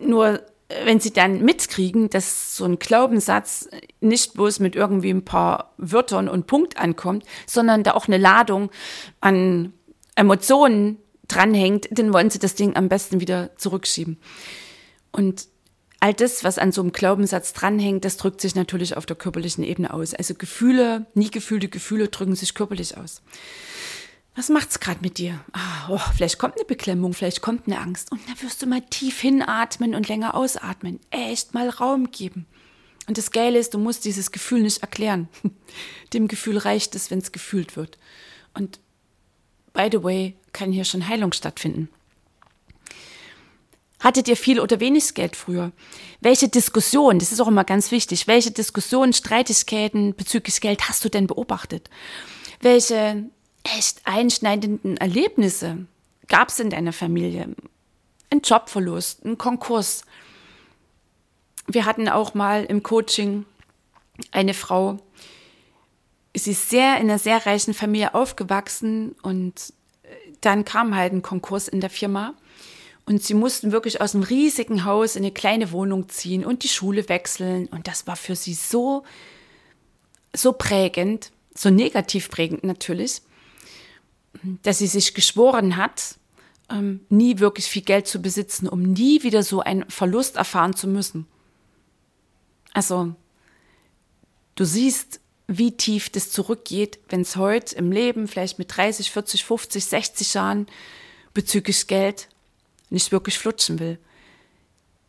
Nur 0.00 0.42
wenn 0.84 1.00
sie 1.00 1.12
dann 1.12 1.42
mitkriegen, 1.42 2.10
dass 2.10 2.56
so 2.56 2.64
ein 2.64 2.78
Glaubenssatz 2.78 3.68
nicht 4.00 4.34
bloß 4.34 4.60
mit 4.60 4.76
irgendwie 4.76 5.10
ein 5.10 5.24
paar 5.24 5.72
Wörtern 5.78 6.28
und 6.28 6.46
Punkt 6.46 6.76
ankommt, 6.76 7.24
sondern 7.46 7.82
da 7.82 7.94
auch 7.94 8.06
eine 8.06 8.18
Ladung 8.18 8.70
an 9.20 9.72
Emotionen 10.14 10.98
dranhängt, 11.26 11.88
dann 11.90 12.12
wollen 12.12 12.30
sie 12.30 12.38
das 12.38 12.54
Ding 12.54 12.76
am 12.76 12.88
besten 12.88 13.20
wieder 13.20 13.56
zurückschieben. 13.56 14.18
Und 15.10 15.46
all 16.00 16.12
das, 16.12 16.44
was 16.44 16.58
an 16.58 16.72
so 16.72 16.82
einem 16.82 16.92
Glaubenssatz 16.92 17.54
dranhängt, 17.54 18.04
das 18.04 18.18
drückt 18.18 18.40
sich 18.40 18.54
natürlich 18.54 18.96
auf 18.96 19.06
der 19.06 19.16
körperlichen 19.16 19.64
Ebene 19.64 19.92
aus. 19.92 20.12
Also 20.12 20.34
Gefühle, 20.34 21.06
nie 21.14 21.30
gefühlte 21.30 21.68
Gefühle 21.68 22.08
drücken 22.08 22.34
sich 22.34 22.54
körperlich 22.54 22.96
aus 22.96 23.22
was 24.38 24.50
macht's 24.50 24.78
gerade 24.78 25.00
mit 25.02 25.18
dir? 25.18 25.40
Ah, 25.52 25.88
oh, 25.88 26.00
vielleicht 26.14 26.38
kommt 26.38 26.54
eine 26.54 26.64
Beklemmung, 26.64 27.12
vielleicht 27.12 27.40
kommt 27.40 27.66
eine 27.66 27.80
Angst. 27.80 28.12
Und 28.12 28.20
dann 28.28 28.40
wirst 28.40 28.62
du 28.62 28.66
mal 28.66 28.80
tief 28.82 29.20
hinatmen 29.20 29.96
und 29.96 30.06
länger 30.08 30.36
ausatmen. 30.36 31.00
Echt 31.10 31.54
mal 31.54 31.68
Raum 31.68 32.12
geben. 32.12 32.46
Und 33.08 33.18
das 33.18 33.32
Geile 33.32 33.58
ist, 33.58 33.74
du 33.74 33.78
musst 33.78 34.04
dieses 34.04 34.30
Gefühl 34.30 34.62
nicht 34.62 34.80
erklären. 34.80 35.28
Dem 36.12 36.28
Gefühl 36.28 36.56
reicht 36.56 36.94
es, 36.94 37.10
wenn 37.10 37.18
es 37.18 37.32
gefühlt 37.32 37.76
wird. 37.76 37.98
Und 38.54 38.78
by 39.72 39.88
the 39.90 40.04
way, 40.04 40.36
kann 40.52 40.70
hier 40.70 40.84
schon 40.84 41.08
Heilung 41.08 41.32
stattfinden. 41.32 41.88
Hattet 43.98 44.28
ihr 44.28 44.36
viel 44.36 44.60
oder 44.60 44.78
wenig 44.78 45.14
Geld 45.14 45.34
früher? 45.34 45.72
Welche 46.20 46.48
Diskussionen, 46.48 47.18
das 47.18 47.32
ist 47.32 47.40
auch 47.40 47.48
immer 47.48 47.64
ganz 47.64 47.90
wichtig, 47.90 48.28
welche 48.28 48.52
Diskussionen, 48.52 49.12
Streitigkeiten 49.12 50.14
bezüglich 50.14 50.60
Geld 50.60 50.88
hast 50.88 51.04
du 51.04 51.08
denn 51.08 51.26
beobachtet? 51.26 51.90
Welche 52.60 53.28
echt 53.76 54.00
einschneidenden 54.04 54.96
Erlebnisse 54.96 55.86
gab 56.28 56.48
es 56.48 56.60
in 56.60 56.70
deiner 56.70 56.92
Familie? 56.92 57.54
Ein 58.30 58.40
Jobverlust, 58.42 59.24
ein 59.24 59.38
Konkurs. 59.38 60.02
Wir 61.66 61.84
hatten 61.84 62.08
auch 62.08 62.34
mal 62.34 62.64
im 62.64 62.82
Coaching 62.82 63.44
eine 64.30 64.54
Frau, 64.54 64.98
sie 66.34 66.52
ist 66.52 66.70
sehr 66.70 66.96
in 66.96 67.04
einer 67.04 67.18
sehr 67.18 67.44
reichen 67.44 67.74
Familie 67.74 68.14
aufgewachsen 68.14 69.14
und 69.22 69.72
äh, 70.02 70.08
dann 70.40 70.64
kam 70.64 70.94
halt 70.94 71.12
ein 71.12 71.22
Konkurs 71.22 71.68
in 71.68 71.80
der 71.80 71.90
Firma 71.90 72.34
und 73.06 73.22
sie 73.22 73.34
mussten 73.34 73.72
wirklich 73.72 74.00
aus 74.00 74.14
einem 74.14 74.24
riesigen 74.24 74.84
Haus 74.84 75.16
in 75.16 75.24
eine 75.24 75.32
kleine 75.32 75.72
Wohnung 75.72 76.08
ziehen 76.08 76.44
und 76.44 76.62
die 76.62 76.68
Schule 76.68 77.08
wechseln 77.08 77.66
und 77.68 77.88
das 77.88 78.06
war 78.06 78.16
für 78.16 78.36
sie 78.36 78.54
so 78.54 79.04
so 80.34 80.52
prägend, 80.52 81.32
so 81.54 81.70
negativ 81.70 82.30
prägend 82.30 82.62
natürlich, 82.62 83.22
dass 84.62 84.78
sie 84.78 84.86
sich 84.86 85.14
geschworen 85.14 85.76
hat, 85.76 86.16
ähm, 86.70 87.00
nie 87.08 87.38
wirklich 87.38 87.66
viel 87.66 87.82
Geld 87.82 88.06
zu 88.06 88.20
besitzen, 88.20 88.68
um 88.68 88.82
nie 88.82 89.22
wieder 89.22 89.42
so 89.42 89.60
einen 89.60 89.88
Verlust 89.88 90.36
erfahren 90.36 90.74
zu 90.74 90.86
müssen. 90.86 91.26
Also, 92.72 93.14
du 94.54 94.64
siehst, 94.64 95.20
wie 95.46 95.72
tief 95.72 96.10
das 96.10 96.30
zurückgeht, 96.30 96.98
wenn 97.08 97.22
es 97.22 97.36
heute 97.36 97.74
im 97.76 97.90
Leben, 97.90 98.28
vielleicht 98.28 98.58
mit 98.58 98.76
30, 98.76 99.10
40, 99.10 99.44
50, 99.44 99.84
60 99.84 100.34
Jahren 100.34 100.66
bezüglich 101.32 101.86
Geld 101.86 102.28
nicht 102.90 103.12
wirklich 103.12 103.38
flutschen 103.38 103.78
will. 103.78 103.98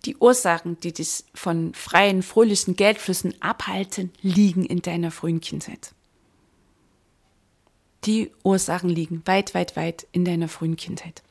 Die 0.06 0.15
Ursachen, 0.15 0.80
die 0.80 0.94
dich 0.94 1.26
von 1.34 1.74
freien, 1.74 2.24
fröhlichen 2.24 2.78
Geldflüssen 2.78 3.34
abhalten, 3.42 4.12
liegen 4.22 4.65
in 4.65 4.82
deiner 4.82 5.12
frühen 5.12 5.42
Kindheit. 5.42 5.94
Die 8.05 8.31
Ursachen 8.43 8.89
liegen 8.89 9.21
weit, 9.25 9.53
weit, 9.53 9.75
weit 9.75 10.07
in 10.12 10.25
deiner 10.25 10.47
frühen 10.47 10.77
Kindheit. 10.77 11.21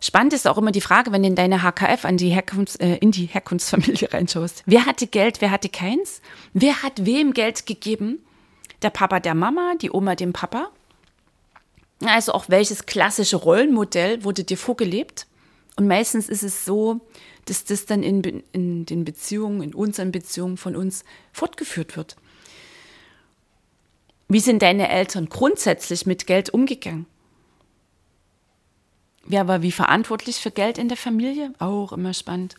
Spannend 0.00 0.34
ist 0.34 0.46
auch 0.46 0.58
immer 0.58 0.70
die 0.70 0.82
Frage, 0.82 1.12
wenn 1.12 1.22
du 1.22 1.28
in 1.28 1.34
deine 1.34 1.62
HKF 1.62 2.04
an 2.04 2.18
die 2.18 2.30
Herkunfts-, 2.30 2.78
äh, 2.78 2.96
in 2.98 3.10
die 3.10 3.24
Herkunftsfamilie 3.24 4.08
reinschaust. 4.12 4.62
Wer 4.66 4.84
hatte 4.84 5.06
Geld, 5.06 5.40
wer 5.40 5.50
hatte 5.50 5.70
keins? 5.70 6.20
Wer 6.52 6.82
hat 6.82 7.06
wem 7.06 7.32
Geld 7.32 7.64
gegeben? 7.64 8.18
Der 8.82 8.90
Papa 8.90 9.18
der 9.18 9.34
Mama, 9.34 9.74
die 9.80 9.90
Oma 9.90 10.14
dem 10.14 10.34
Papa? 10.34 10.68
Also 12.04 12.32
auch 12.32 12.50
welches 12.50 12.84
klassische 12.84 13.36
Rollenmodell 13.36 14.24
wurde 14.24 14.44
dir 14.44 14.58
vorgelebt? 14.58 15.26
Und 15.76 15.88
meistens 15.88 16.28
ist 16.28 16.42
es 16.42 16.66
so, 16.66 17.00
dass 17.46 17.64
das 17.64 17.86
dann 17.86 18.02
in, 18.02 18.42
in 18.52 18.84
den 18.84 19.04
Beziehungen, 19.04 19.62
in 19.62 19.74
unseren 19.74 20.12
Beziehungen 20.12 20.58
von 20.58 20.76
uns 20.76 21.04
fortgeführt 21.32 21.96
wird. 21.96 22.16
Wie 24.28 24.40
sind 24.40 24.62
deine 24.62 24.88
Eltern 24.88 25.28
grundsätzlich 25.28 26.06
mit 26.06 26.26
Geld 26.26 26.50
umgegangen? 26.50 27.06
Wer 29.26 29.48
war 29.48 29.62
wie 29.62 29.72
verantwortlich 29.72 30.36
für 30.36 30.50
Geld 30.50 30.78
in 30.78 30.88
der 30.88 30.96
Familie? 30.96 31.52
Auch 31.58 31.92
immer 31.92 32.12
spannend. 32.12 32.56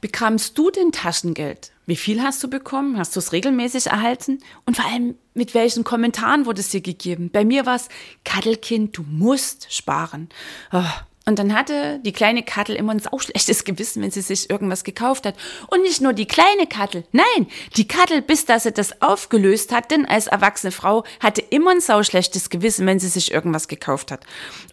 Bekamst 0.00 0.56
du 0.56 0.70
denn 0.70 0.92
Taschengeld? 0.92 1.72
Wie 1.86 1.96
viel 1.96 2.22
hast 2.22 2.42
du 2.42 2.48
bekommen? 2.48 2.98
Hast 2.98 3.14
du 3.14 3.20
es 3.20 3.32
regelmäßig 3.32 3.88
erhalten? 3.88 4.38
Und 4.64 4.76
vor 4.76 4.86
allem, 4.86 5.16
mit 5.34 5.54
welchen 5.54 5.84
Kommentaren 5.84 6.46
wurde 6.46 6.60
es 6.60 6.70
dir 6.70 6.80
gegeben? 6.80 7.30
Bei 7.30 7.44
mir 7.44 7.66
war 7.66 7.76
es, 7.76 7.88
Kaddelkind, 8.24 8.96
du 8.96 9.02
musst 9.02 9.72
sparen. 9.72 10.30
Oh, 10.72 10.82
und 11.30 11.38
dann 11.38 11.54
hatte 11.54 12.00
die 12.00 12.10
kleine 12.10 12.42
Kattel 12.42 12.74
immer 12.74 12.90
ein 12.90 12.98
sauschlechtes 12.98 13.62
Gewissen, 13.62 14.02
wenn 14.02 14.10
sie 14.10 14.20
sich 14.20 14.50
irgendwas 14.50 14.82
gekauft 14.82 15.26
hat. 15.26 15.36
Und 15.68 15.82
nicht 15.82 16.00
nur 16.00 16.12
die 16.12 16.26
kleine 16.26 16.66
Kattel, 16.66 17.04
nein, 17.12 17.46
die 17.76 17.86
Kattel, 17.86 18.20
bis 18.20 18.46
dass 18.46 18.64
sie 18.64 18.72
das 18.72 19.00
aufgelöst 19.00 19.70
hat, 19.70 19.92
denn 19.92 20.06
als 20.06 20.26
erwachsene 20.26 20.72
Frau 20.72 21.04
hatte 21.20 21.40
immer 21.40 21.70
ein 21.70 21.80
sauschlechtes 21.80 22.50
Gewissen, 22.50 22.84
wenn 22.84 22.98
sie 22.98 23.06
sich 23.06 23.30
irgendwas 23.30 23.68
gekauft 23.68 24.10
hat. 24.10 24.26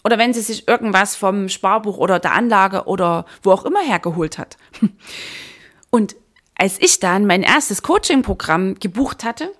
Oder 0.03 0.17
wenn 0.17 0.33
sie 0.33 0.41
sich 0.41 0.67
irgendwas 0.67 1.15
vom 1.15 1.47
Sparbuch 1.47 1.99
oder 1.99 2.17
der 2.17 2.31
Anlage 2.31 2.85
oder 2.85 3.27
wo 3.43 3.51
auch 3.51 3.63
immer 3.63 3.83
hergeholt 3.83 4.39
hat. 4.39 4.57
Und 5.91 6.15
als 6.55 6.81
ich 6.81 6.99
dann 6.99 7.27
mein 7.27 7.43
erstes 7.43 7.83
Coaching-Programm 7.83 8.79
gebucht 8.79 9.23
hatte, 9.23 9.53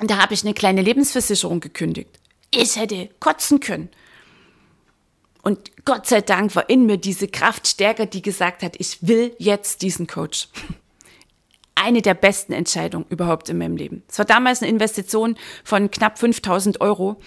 da 0.00 0.18
habe 0.18 0.34
ich 0.34 0.44
eine 0.44 0.52
kleine 0.52 0.82
Lebensversicherung 0.82 1.60
gekündigt. 1.60 2.10
Ich 2.50 2.76
hätte 2.76 3.08
kotzen 3.20 3.60
können. 3.60 3.88
Und 5.42 5.84
Gott 5.84 6.06
sei 6.06 6.20
Dank 6.20 6.54
war 6.54 6.68
in 6.68 6.86
mir 6.86 6.98
diese 6.98 7.28
Kraft 7.28 7.66
stärker, 7.66 8.06
die 8.06 8.22
gesagt 8.22 8.62
hat, 8.62 8.76
ich 8.78 9.06
will 9.06 9.34
jetzt 9.38 9.82
diesen 9.82 10.06
Coach. 10.06 10.48
Eine 11.74 12.02
der 12.02 12.14
besten 12.14 12.52
Entscheidungen 12.52 13.06
überhaupt 13.08 13.48
in 13.48 13.56
meinem 13.56 13.76
Leben. 13.76 14.02
Es 14.06 14.18
war 14.18 14.26
damals 14.26 14.60
eine 14.60 14.70
Investition 14.70 15.38
von 15.64 15.90
knapp 15.90 16.18
5000 16.18 16.82
Euro. 16.82 17.18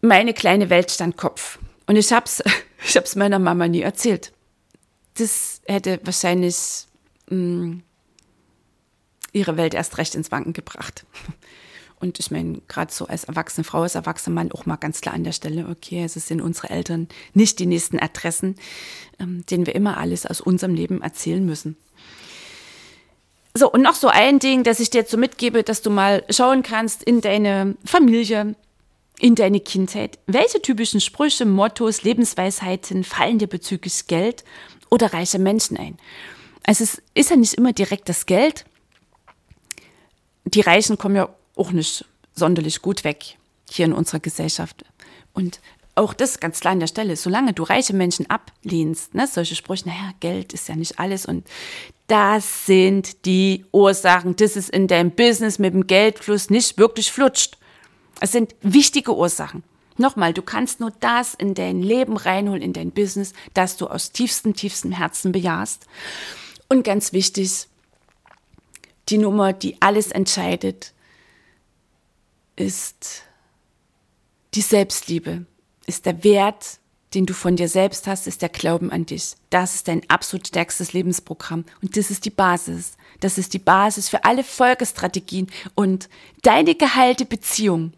Meine 0.00 0.32
kleine 0.32 0.70
Welt 0.70 0.90
stand 0.90 1.18
Kopf. 1.18 1.58
Und 1.86 1.96
ich 1.96 2.12
hab's, 2.14 2.42
ich 2.86 2.96
hab's 2.96 3.14
meiner 3.14 3.38
Mama 3.38 3.68
nie 3.68 3.82
erzählt. 3.82 4.32
Das 5.18 5.60
hätte 5.66 6.00
wahrscheinlich 6.02 6.86
mh, 7.28 7.36
mm, 7.36 7.82
ihre 9.32 9.58
Welt 9.58 9.74
erst 9.74 9.98
recht 9.98 10.14
ins 10.14 10.30
Wanken 10.30 10.54
gebracht. 10.54 11.04
Und 12.00 12.18
ich 12.20 12.30
meine, 12.30 12.60
gerade 12.68 12.92
so 12.92 13.06
als 13.06 13.24
erwachsene 13.24 13.64
Frau, 13.64 13.82
als 13.82 13.94
erwachsener 13.94 14.34
Mann 14.34 14.52
auch 14.52 14.66
mal 14.66 14.76
ganz 14.76 15.00
klar 15.00 15.14
an 15.14 15.24
der 15.24 15.32
Stelle, 15.32 15.66
okay, 15.68 16.04
es 16.04 16.14
sind 16.14 16.40
unsere 16.40 16.70
Eltern 16.70 17.08
nicht 17.34 17.58
die 17.58 17.66
nächsten 17.66 17.98
Adressen, 17.98 18.54
ähm, 19.18 19.44
denen 19.50 19.66
wir 19.66 19.74
immer 19.74 19.98
alles 19.98 20.24
aus 20.26 20.40
unserem 20.40 20.74
Leben 20.74 21.02
erzählen 21.02 21.44
müssen. 21.44 21.76
So, 23.54 23.70
und 23.72 23.82
noch 23.82 23.94
so 23.94 24.08
ein 24.08 24.38
Ding, 24.38 24.62
das 24.62 24.78
ich 24.78 24.90
dir 24.90 24.98
jetzt 24.98 25.10
so 25.10 25.16
mitgebe, 25.16 25.64
dass 25.64 25.82
du 25.82 25.90
mal 25.90 26.24
schauen 26.30 26.62
kannst 26.62 27.02
in 27.02 27.20
deine 27.20 27.76
Familie, 27.84 28.54
in 29.18 29.34
deine 29.34 29.58
Kindheit. 29.58 30.18
Welche 30.26 30.62
typischen 30.62 31.00
Sprüche, 31.00 31.44
Mottos, 31.44 32.02
Lebensweisheiten 32.02 33.02
fallen 33.02 33.38
dir 33.38 33.48
bezüglich 33.48 34.06
Geld 34.06 34.44
oder 34.90 35.12
reiche 35.12 35.40
Menschen 35.40 35.76
ein? 35.76 35.98
Also 36.62 36.84
es 36.84 37.02
ist 37.14 37.30
ja 37.30 37.36
nicht 37.36 37.54
immer 37.54 37.72
direkt 37.72 38.08
das 38.08 38.26
Geld. 38.26 38.64
Die 40.44 40.60
Reichen 40.60 40.96
kommen 40.96 41.16
ja 41.16 41.28
auch 41.58 41.72
nicht 41.72 42.04
sonderlich 42.34 42.82
gut 42.82 43.04
weg 43.04 43.36
hier 43.70 43.86
in 43.86 43.92
unserer 43.92 44.20
Gesellschaft. 44.20 44.84
Und 45.34 45.60
auch 45.94 46.14
das 46.14 46.40
ganz 46.40 46.60
klar 46.60 46.72
an 46.72 46.80
der 46.80 46.86
Stelle, 46.86 47.16
solange 47.16 47.52
du 47.52 47.64
reiche 47.64 47.92
Menschen 47.92 48.30
ablehnst, 48.30 49.14
ne, 49.14 49.26
solche 49.26 49.56
Sprüche, 49.56 49.88
naja, 49.88 50.12
Geld 50.20 50.52
ist 50.52 50.68
ja 50.68 50.76
nicht 50.76 50.98
alles 50.98 51.26
und 51.26 51.46
das 52.06 52.66
sind 52.66 53.26
die 53.26 53.66
Ursachen, 53.72 54.36
dass 54.36 54.56
es 54.56 54.68
in 54.68 54.86
deinem 54.86 55.10
Business 55.10 55.58
mit 55.58 55.74
dem 55.74 55.86
Geldfluss 55.86 56.50
nicht 56.50 56.78
wirklich 56.78 57.12
flutscht. 57.12 57.58
Es 58.20 58.32
sind 58.32 58.54
wichtige 58.62 59.14
Ursachen. 59.14 59.62
Nochmal, 59.98 60.32
du 60.32 60.42
kannst 60.42 60.80
nur 60.80 60.92
das 61.00 61.34
in 61.34 61.54
dein 61.54 61.82
Leben 61.82 62.16
reinholen, 62.16 62.62
in 62.62 62.72
dein 62.72 62.92
Business, 62.92 63.32
das 63.52 63.76
du 63.76 63.88
aus 63.88 64.12
tiefstem, 64.12 64.54
tiefstem 64.54 64.92
Herzen 64.92 65.32
bejahst. 65.32 65.86
Und 66.68 66.84
ganz 66.84 67.12
wichtig, 67.12 67.66
die 69.08 69.18
Nummer, 69.18 69.52
die 69.52 69.76
alles 69.82 70.12
entscheidet, 70.12 70.92
ist 72.58 73.22
die 74.54 74.60
Selbstliebe, 74.60 75.46
ist 75.86 76.06
der 76.06 76.24
Wert, 76.24 76.80
den 77.14 77.24
du 77.24 77.32
von 77.32 77.56
dir 77.56 77.68
selbst 77.68 78.06
hast, 78.06 78.26
ist 78.26 78.42
der 78.42 78.48
Glauben 78.48 78.90
an 78.90 79.06
dich. 79.06 79.34
Das 79.50 79.74
ist 79.74 79.88
dein 79.88 80.08
absolut 80.10 80.48
stärkstes 80.48 80.92
Lebensprogramm. 80.92 81.64
Und 81.80 81.96
das 81.96 82.10
ist 82.10 82.24
die 82.24 82.30
Basis. 82.30 82.96
Das 83.20 83.38
ist 83.38 83.54
die 83.54 83.58
Basis 83.58 84.08
für 84.08 84.24
alle 84.24 84.44
Folgestrategien 84.44 85.46
und 85.74 86.08
deine 86.42 86.74
geheilte 86.74 87.24
Beziehung 87.24 87.92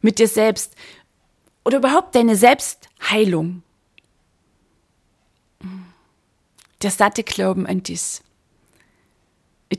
mit 0.00 0.18
dir 0.18 0.28
selbst 0.28 0.74
oder 1.64 1.78
überhaupt 1.78 2.14
deine 2.14 2.36
Selbstheilung. 2.36 3.62
Der 6.82 6.90
satte 6.90 7.22
Glauben 7.22 7.66
an 7.66 7.82
dich. 7.82 8.20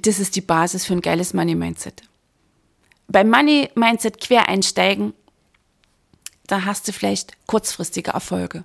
Das 0.01 0.19
ist 0.19 0.35
die 0.35 0.41
Basis 0.41 0.85
für 0.85 0.93
ein 0.93 1.01
geiles 1.01 1.33
Money-Mindset 1.33 2.03
beim 3.07 3.29
Money 3.29 3.69
Mindset 3.75 4.19
quer 4.19 4.49
einsteigen, 4.49 5.13
da 6.47 6.65
hast 6.65 6.87
du 6.87 6.93
vielleicht 6.93 7.37
kurzfristige 7.47 8.11
Erfolge. 8.11 8.63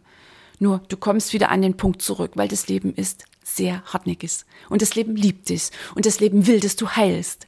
Nur 0.59 0.83
du 0.89 0.97
kommst 0.97 1.33
wieder 1.33 1.51
an 1.51 1.63
den 1.63 1.77
Punkt 1.77 2.03
zurück, 2.03 2.33
weil 2.35 2.49
das 2.49 2.69
Leben 2.69 2.95
ist 2.95 3.25
sehr 3.43 3.83
hartnäckig. 3.85 4.45
Und 4.69 4.83
das 4.83 4.95
Leben 4.95 5.17
liebt 5.17 5.49
dich. 5.49 5.71
Und 5.95 6.07
das 6.07 6.21
Leben 6.21 6.47
will, 6.47 6.61
dass 6.61 6.77
du 6.77 6.91
heilst. 6.91 7.47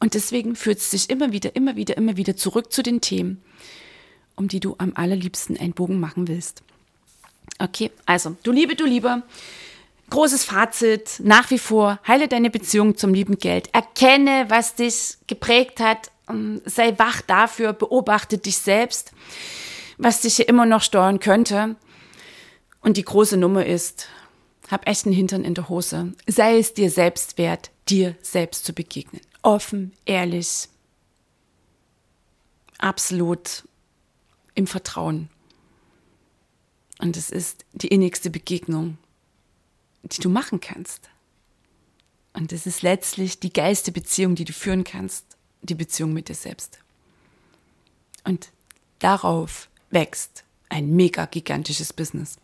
Und 0.00 0.14
deswegen 0.14 0.56
führt 0.56 0.78
es 0.78 0.90
dich 0.90 1.10
immer 1.10 1.32
wieder, 1.32 1.54
immer 1.54 1.76
wieder, 1.76 1.96
immer 1.96 2.16
wieder 2.16 2.36
zurück 2.36 2.72
zu 2.72 2.82
den 2.82 3.00
Themen, 3.00 3.42
um 4.36 4.48
die 4.48 4.60
du 4.60 4.74
am 4.78 4.92
allerliebsten 4.94 5.56
einen 5.56 5.74
Bogen 5.74 6.00
machen 6.00 6.28
willst. 6.28 6.62
Okay, 7.58 7.90
also, 8.06 8.36
du 8.42 8.50
Liebe, 8.50 8.74
du 8.74 8.84
Lieber, 8.84 9.22
großes 10.12 10.44
Fazit, 10.44 11.20
nach 11.20 11.50
wie 11.50 11.58
vor, 11.58 11.98
heile 12.06 12.28
deine 12.28 12.50
Beziehung 12.50 12.96
zum 12.96 13.14
lieben 13.14 13.38
Geld. 13.38 13.70
Erkenne, 13.72 14.44
was 14.48 14.74
dich 14.74 15.16
geprägt 15.26 15.80
hat. 15.80 16.10
Ähm, 16.28 16.60
sei 16.66 16.98
wach 16.98 17.22
dafür, 17.22 17.72
beobachte 17.72 18.36
dich 18.36 18.58
selbst, 18.58 19.12
was 19.96 20.20
dich 20.20 20.36
hier 20.36 20.48
immer 20.48 20.66
noch 20.66 20.82
steuern 20.82 21.18
könnte. 21.18 21.76
Und 22.82 22.98
die 22.98 23.04
große 23.04 23.38
Nummer 23.38 23.64
ist, 23.64 24.08
hab 24.70 24.86
echt 24.86 25.06
einen 25.06 25.14
Hintern 25.14 25.44
in 25.44 25.54
der 25.54 25.70
Hose. 25.70 26.12
Sei 26.26 26.58
es 26.58 26.74
dir 26.74 26.90
selbst 26.90 27.38
wert, 27.38 27.70
dir 27.88 28.14
selbst 28.20 28.66
zu 28.66 28.74
begegnen. 28.74 29.22
Offen, 29.40 29.92
ehrlich, 30.04 30.68
absolut 32.76 33.64
im 34.54 34.66
Vertrauen. 34.66 35.30
Und 36.98 37.16
es 37.16 37.30
ist 37.30 37.64
die 37.72 37.88
innigste 37.88 38.28
Begegnung, 38.28 38.98
die 40.02 40.20
du 40.20 40.28
machen 40.28 40.60
kannst. 40.60 41.08
Und 42.34 42.52
es 42.52 42.66
ist 42.66 42.82
letztlich 42.82 43.40
die 43.40 43.52
geilste 43.52 43.92
Beziehung, 43.92 44.34
die 44.34 44.44
du 44.44 44.52
führen 44.52 44.84
kannst, 44.84 45.24
die 45.62 45.74
Beziehung 45.74 46.12
mit 46.12 46.28
dir 46.28 46.34
selbst. 46.34 46.78
Und 48.24 48.50
darauf 48.98 49.68
wächst 49.90 50.44
ein 50.68 50.94
mega 50.94 51.26
gigantisches 51.26 51.92
Business. 51.92 52.36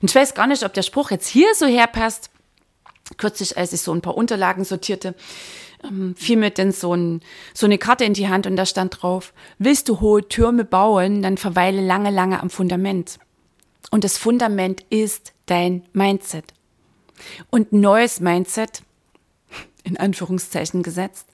Und 0.00 0.10
ich 0.10 0.14
weiß 0.14 0.34
gar 0.34 0.46
nicht, 0.46 0.64
ob 0.64 0.74
der 0.74 0.82
Spruch 0.82 1.10
jetzt 1.10 1.28
hier 1.28 1.54
so 1.54 1.66
herpasst. 1.66 2.30
Kürzlich, 3.16 3.56
als 3.56 3.72
ich 3.72 3.80
so 3.80 3.92
ein 3.92 4.02
paar 4.02 4.16
Unterlagen 4.16 4.64
sortierte, 4.64 5.14
ähm, 5.82 6.14
fiel 6.16 6.36
mir 6.36 6.50
denn 6.50 6.72
so, 6.72 6.94
ein, 6.94 7.22
so 7.54 7.66
eine 7.66 7.78
Karte 7.78 8.04
in 8.04 8.14
die 8.14 8.28
Hand 8.28 8.46
und 8.46 8.56
da 8.56 8.66
stand 8.66 9.02
drauf, 9.02 9.32
willst 9.58 9.88
du 9.88 10.00
hohe 10.00 10.28
Türme 10.28 10.64
bauen, 10.64 11.22
dann 11.22 11.38
verweile 11.38 11.80
lange, 11.80 12.10
lange 12.10 12.40
am 12.40 12.50
Fundament. 12.50 13.18
Und 13.90 14.04
das 14.04 14.18
Fundament 14.18 14.84
ist 14.90 15.32
dein 15.46 15.84
Mindset. 15.92 16.52
Und 17.50 17.72
neues 17.72 18.20
Mindset, 18.20 18.82
in 19.84 19.96
Anführungszeichen 19.96 20.82
gesetzt, 20.82 21.26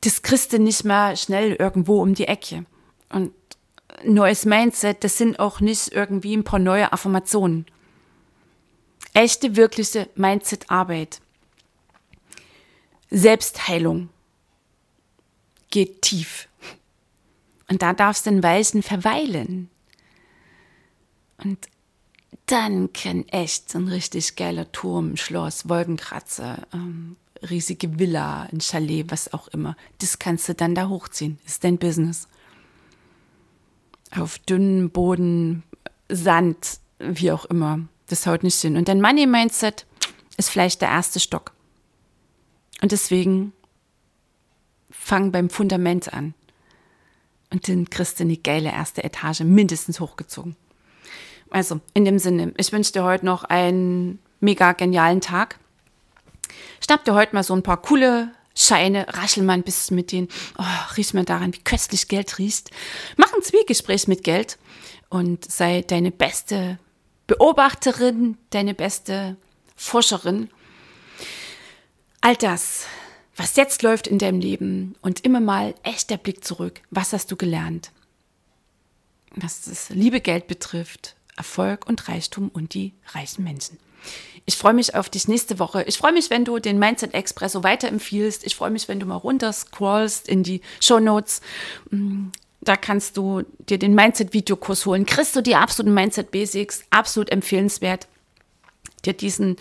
das 0.00 0.22
kriegst 0.22 0.52
du 0.52 0.58
nicht 0.58 0.84
mal 0.84 1.16
schnell 1.16 1.54
irgendwo 1.54 2.02
um 2.02 2.14
die 2.14 2.28
Ecke. 2.28 2.66
Und 3.08 3.32
neues 4.04 4.44
Mindset, 4.44 5.04
das 5.04 5.16
sind 5.16 5.38
auch 5.38 5.60
nicht 5.60 5.92
irgendwie 5.92 6.36
ein 6.36 6.44
paar 6.44 6.58
neue 6.58 6.92
Affirmationen. 6.92 7.66
Echte, 9.14 9.56
wirkliche 9.56 10.08
Mindset-Arbeit. 10.16 11.20
Selbstheilung 13.10 14.08
geht 15.70 16.02
tief. 16.02 16.48
Und 17.70 17.80
da 17.80 17.92
darfst 17.92 18.26
du 18.26 18.30
in 18.30 18.42
Weisen 18.42 18.82
verweilen. 18.82 19.70
Und 21.38 21.68
dann 22.46 22.92
kann 22.92 23.26
echt 23.28 23.70
so 23.70 23.78
ein 23.78 23.88
richtig 23.88 24.36
geiler 24.36 24.70
Turm, 24.72 25.16
Schloss, 25.16 25.68
Wolkenkratzer, 25.68 26.66
ähm, 26.72 27.16
riesige 27.48 27.98
Villa, 27.98 28.48
ein 28.52 28.60
Chalet, 28.60 29.10
was 29.10 29.32
auch 29.32 29.48
immer. 29.48 29.76
Das 29.98 30.18
kannst 30.18 30.48
du 30.48 30.54
dann 30.54 30.74
da 30.74 30.88
hochziehen. 30.88 31.38
Ist 31.46 31.64
dein 31.64 31.78
Business. 31.78 32.28
Auf 34.10 34.38
dünnem 34.38 34.90
Boden, 34.90 35.62
Sand, 36.08 36.78
wie 36.98 37.32
auch 37.32 37.44
immer. 37.46 37.80
Das 38.06 38.26
haut 38.26 38.42
nicht 38.42 38.60
hin. 38.60 38.76
Und 38.76 38.88
dein 38.88 39.00
Money 39.00 39.26
Mindset 39.26 39.86
ist 40.36 40.50
vielleicht 40.50 40.82
der 40.82 40.88
erste 40.88 41.20
Stock. 41.20 41.52
Und 42.82 42.92
deswegen 42.92 43.52
fang 44.90 45.32
beim 45.32 45.48
Fundament 45.50 46.12
an. 46.12 46.34
Und 47.50 47.68
dann 47.68 47.88
kriegst 47.88 48.18
du 48.18 48.24
eine 48.24 48.36
geile 48.36 48.70
erste 48.70 49.04
Etage 49.04 49.40
mindestens 49.40 50.00
hochgezogen. 50.00 50.56
Also, 51.54 51.80
in 51.92 52.04
dem 52.04 52.18
Sinne, 52.18 52.52
ich 52.56 52.72
wünsche 52.72 52.90
dir 52.90 53.04
heute 53.04 53.24
noch 53.24 53.44
einen 53.44 54.18
mega 54.40 54.72
genialen 54.72 55.20
Tag. 55.20 55.60
Schnapp 56.84 57.04
dir 57.04 57.14
heute 57.14 57.32
mal 57.32 57.44
so 57.44 57.54
ein 57.54 57.62
paar 57.62 57.80
coole 57.80 58.32
Scheine, 58.56 59.06
raschel 59.08 59.44
mal 59.44 59.52
ein 59.52 59.62
bisschen 59.62 59.94
mit 59.94 60.10
denen. 60.10 60.26
Oh, 60.58 60.64
riech 60.96 61.14
mal 61.14 61.24
daran, 61.24 61.54
wie 61.54 61.60
köstlich 61.60 62.08
Geld 62.08 62.38
riecht. 62.38 62.72
Mach 63.16 63.32
ein 63.32 63.42
Zwiegespräch 63.42 64.08
mit 64.08 64.24
Geld 64.24 64.58
und 65.10 65.48
sei 65.48 65.82
deine 65.82 66.10
beste 66.10 66.80
Beobachterin, 67.28 68.36
deine 68.50 68.74
beste 68.74 69.36
Forscherin. 69.76 70.50
All 72.20 72.34
das, 72.34 72.86
was 73.36 73.54
jetzt 73.54 73.84
läuft 73.84 74.08
in 74.08 74.18
deinem 74.18 74.40
Leben 74.40 74.96
und 75.02 75.24
immer 75.24 75.38
mal 75.38 75.76
echt 75.84 76.10
der 76.10 76.16
Blick 76.16 76.44
zurück. 76.44 76.80
Was 76.90 77.12
hast 77.12 77.30
du 77.30 77.36
gelernt? 77.36 77.92
Was 79.36 79.66
das 79.66 79.90
liebe 79.90 80.20
Geld 80.20 80.48
betrifft, 80.48 81.14
Erfolg 81.36 81.86
und 81.86 82.08
Reichtum 82.08 82.48
und 82.48 82.74
die 82.74 82.94
reichen 83.12 83.44
Menschen. 83.44 83.78
Ich 84.46 84.56
freue 84.56 84.74
mich 84.74 84.94
auf 84.94 85.08
dich 85.08 85.28
nächste 85.28 85.58
Woche. 85.58 85.82
Ich 85.84 85.96
freue 85.96 86.12
mich, 86.12 86.28
wenn 86.28 86.44
du 86.44 86.58
den 86.58 86.78
Mindset 86.78 87.14
Expresso 87.14 87.62
weiterempfiehlst. 87.62 88.44
Ich 88.44 88.54
freue 88.54 88.70
mich, 88.70 88.88
wenn 88.88 89.00
du 89.00 89.06
mal 89.06 89.16
runter 89.16 89.52
scrollst 89.52 90.28
in 90.28 90.42
die 90.42 90.60
Show 90.80 91.00
Notes. 91.00 91.40
Mm, 91.90 92.26
da 92.60 92.76
kannst 92.76 93.16
du 93.16 93.42
dir 93.58 93.78
den 93.78 93.94
Mindset-Videokurs 93.94 94.84
holen. 94.84 95.06
Kriegst 95.06 95.34
du 95.34 95.40
die 95.40 95.56
absoluten 95.56 95.94
Mindset 95.94 96.30
Basics. 96.30 96.84
Absolut 96.90 97.30
empfehlenswert, 97.30 98.06
dir 99.04 99.14
diesen 99.14 99.56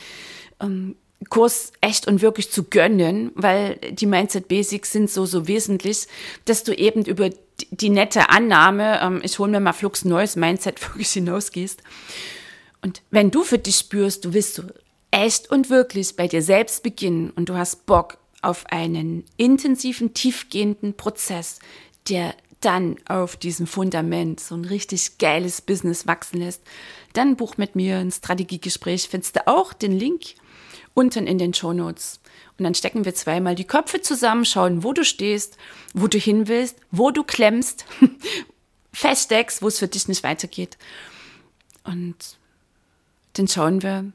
ähm, 0.59 0.95
Kurs 1.25 1.71
echt 1.81 2.07
und 2.07 2.21
wirklich 2.21 2.51
zu 2.51 2.63
gönnen, 2.63 3.31
weil 3.35 3.75
die 3.91 4.05
Mindset 4.05 4.47
Basics 4.47 4.91
sind 4.91 5.09
so, 5.09 5.25
so 5.25 5.47
wesentlich, 5.47 6.07
dass 6.45 6.63
du 6.63 6.73
eben 6.73 7.05
über 7.05 7.29
die 7.71 7.89
nette 7.89 8.29
Annahme, 8.29 8.99
ähm, 9.01 9.21
ich 9.23 9.37
hole 9.39 9.51
mir 9.51 9.59
mal 9.59 9.73
flugs 9.73 10.05
neues 10.05 10.35
Mindset, 10.35 10.81
wirklich 10.89 11.11
hinausgehst. 11.11 11.81
Und 12.81 13.01
wenn 13.11 13.31
du 13.31 13.43
für 13.43 13.57
dich 13.57 13.77
spürst, 13.77 14.25
du 14.25 14.33
willst 14.33 14.55
so 14.55 14.63
echt 15.11 15.49
und 15.49 15.69
wirklich 15.69 16.15
bei 16.15 16.27
dir 16.27 16.41
selbst 16.41 16.83
beginnen 16.83 17.31
und 17.35 17.49
du 17.49 17.55
hast 17.55 17.85
Bock 17.85 18.17
auf 18.41 18.65
einen 18.67 19.23
intensiven, 19.37 20.13
tiefgehenden 20.13 20.95
Prozess, 20.95 21.59
der 22.09 22.35
dann 22.59 22.97
auf 23.07 23.35
diesem 23.35 23.67
Fundament 23.67 24.39
so 24.39 24.55
ein 24.55 24.65
richtig 24.65 25.17
geiles 25.17 25.61
Business 25.61 26.07
wachsen 26.07 26.39
lässt, 26.39 26.61
dann 27.13 27.35
buch 27.35 27.57
mit 27.57 27.75
mir 27.75 27.97
ein 27.97 28.11
Strategiegespräch. 28.11 29.07
Findest 29.09 29.35
du 29.35 29.47
auch 29.47 29.73
den 29.73 29.91
Link 29.91 30.35
unten 30.93 31.27
in 31.27 31.37
den 31.37 31.53
Show 31.53 31.73
Notes. 31.73 32.19
Und 32.57 32.63
dann 32.63 32.75
stecken 32.75 33.05
wir 33.05 33.15
zweimal 33.15 33.55
die 33.55 33.65
Köpfe 33.65 34.01
zusammen, 34.01 34.45
schauen, 34.45 34.83
wo 34.83 34.93
du 34.93 35.03
stehst, 35.03 35.57
wo 35.93 36.07
du 36.07 36.17
hin 36.17 36.47
willst, 36.47 36.77
wo 36.91 37.11
du 37.11 37.23
klemmst, 37.23 37.85
feststeckst, 38.93 39.61
wo 39.61 39.67
es 39.67 39.79
für 39.79 39.87
dich 39.87 40.07
nicht 40.07 40.23
weitergeht. 40.23 40.77
Und 41.83 42.37
dann 43.33 43.47
schauen 43.47 43.81
wir, 43.81 44.11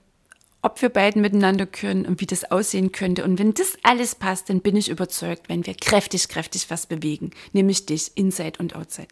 ob 0.62 0.82
wir 0.82 0.88
beiden 0.88 1.22
miteinander 1.22 1.66
können 1.66 2.04
und 2.04 2.20
wie 2.20 2.26
das 2.26 2.50
aussehen 2.50 2.92
könnte. 2.92 3.24
Und 3.24 3.38
wenn 3.38 3.54
das 3.54 3.76
alles 3.82 4.14
passt, 4.14 4.50
dann 4.50 4.60
bin 4.60 4.76
ich 4.76 4.88
überzeugt, 4.88 5.48
wenn 5.48 5.66
wir 5.66 5.74
kräftig, 5.74 6.28
kräftig 6.28 6.70
was 6.70 6.86
bewegen, 6.86 7.30
nämlich 7.52 7.86
dich 7.86 8.12
inside 8.16 8.58
und 8.58 8.74
outside. 8.74 9.08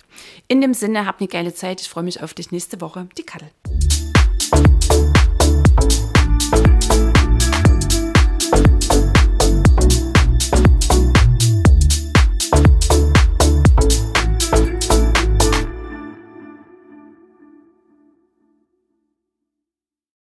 In 0.49 0.61
dem 0.61 0.75
Sinne, 0.75 1.07
hab 1.07 1.21
eine 1.21 1.29
geile 1.29 1.55
Zeit. 1.55 1.81
Ich 1.81 1.89
freue 1.89 2.05
mich 2.05 2.23
auf 2.23 2.35
dich 2.35 2.51
nächste 2.51 2.81
Woche. 2.81 3.09
Die 3.17 3.23
Kattel. 3.23 3.51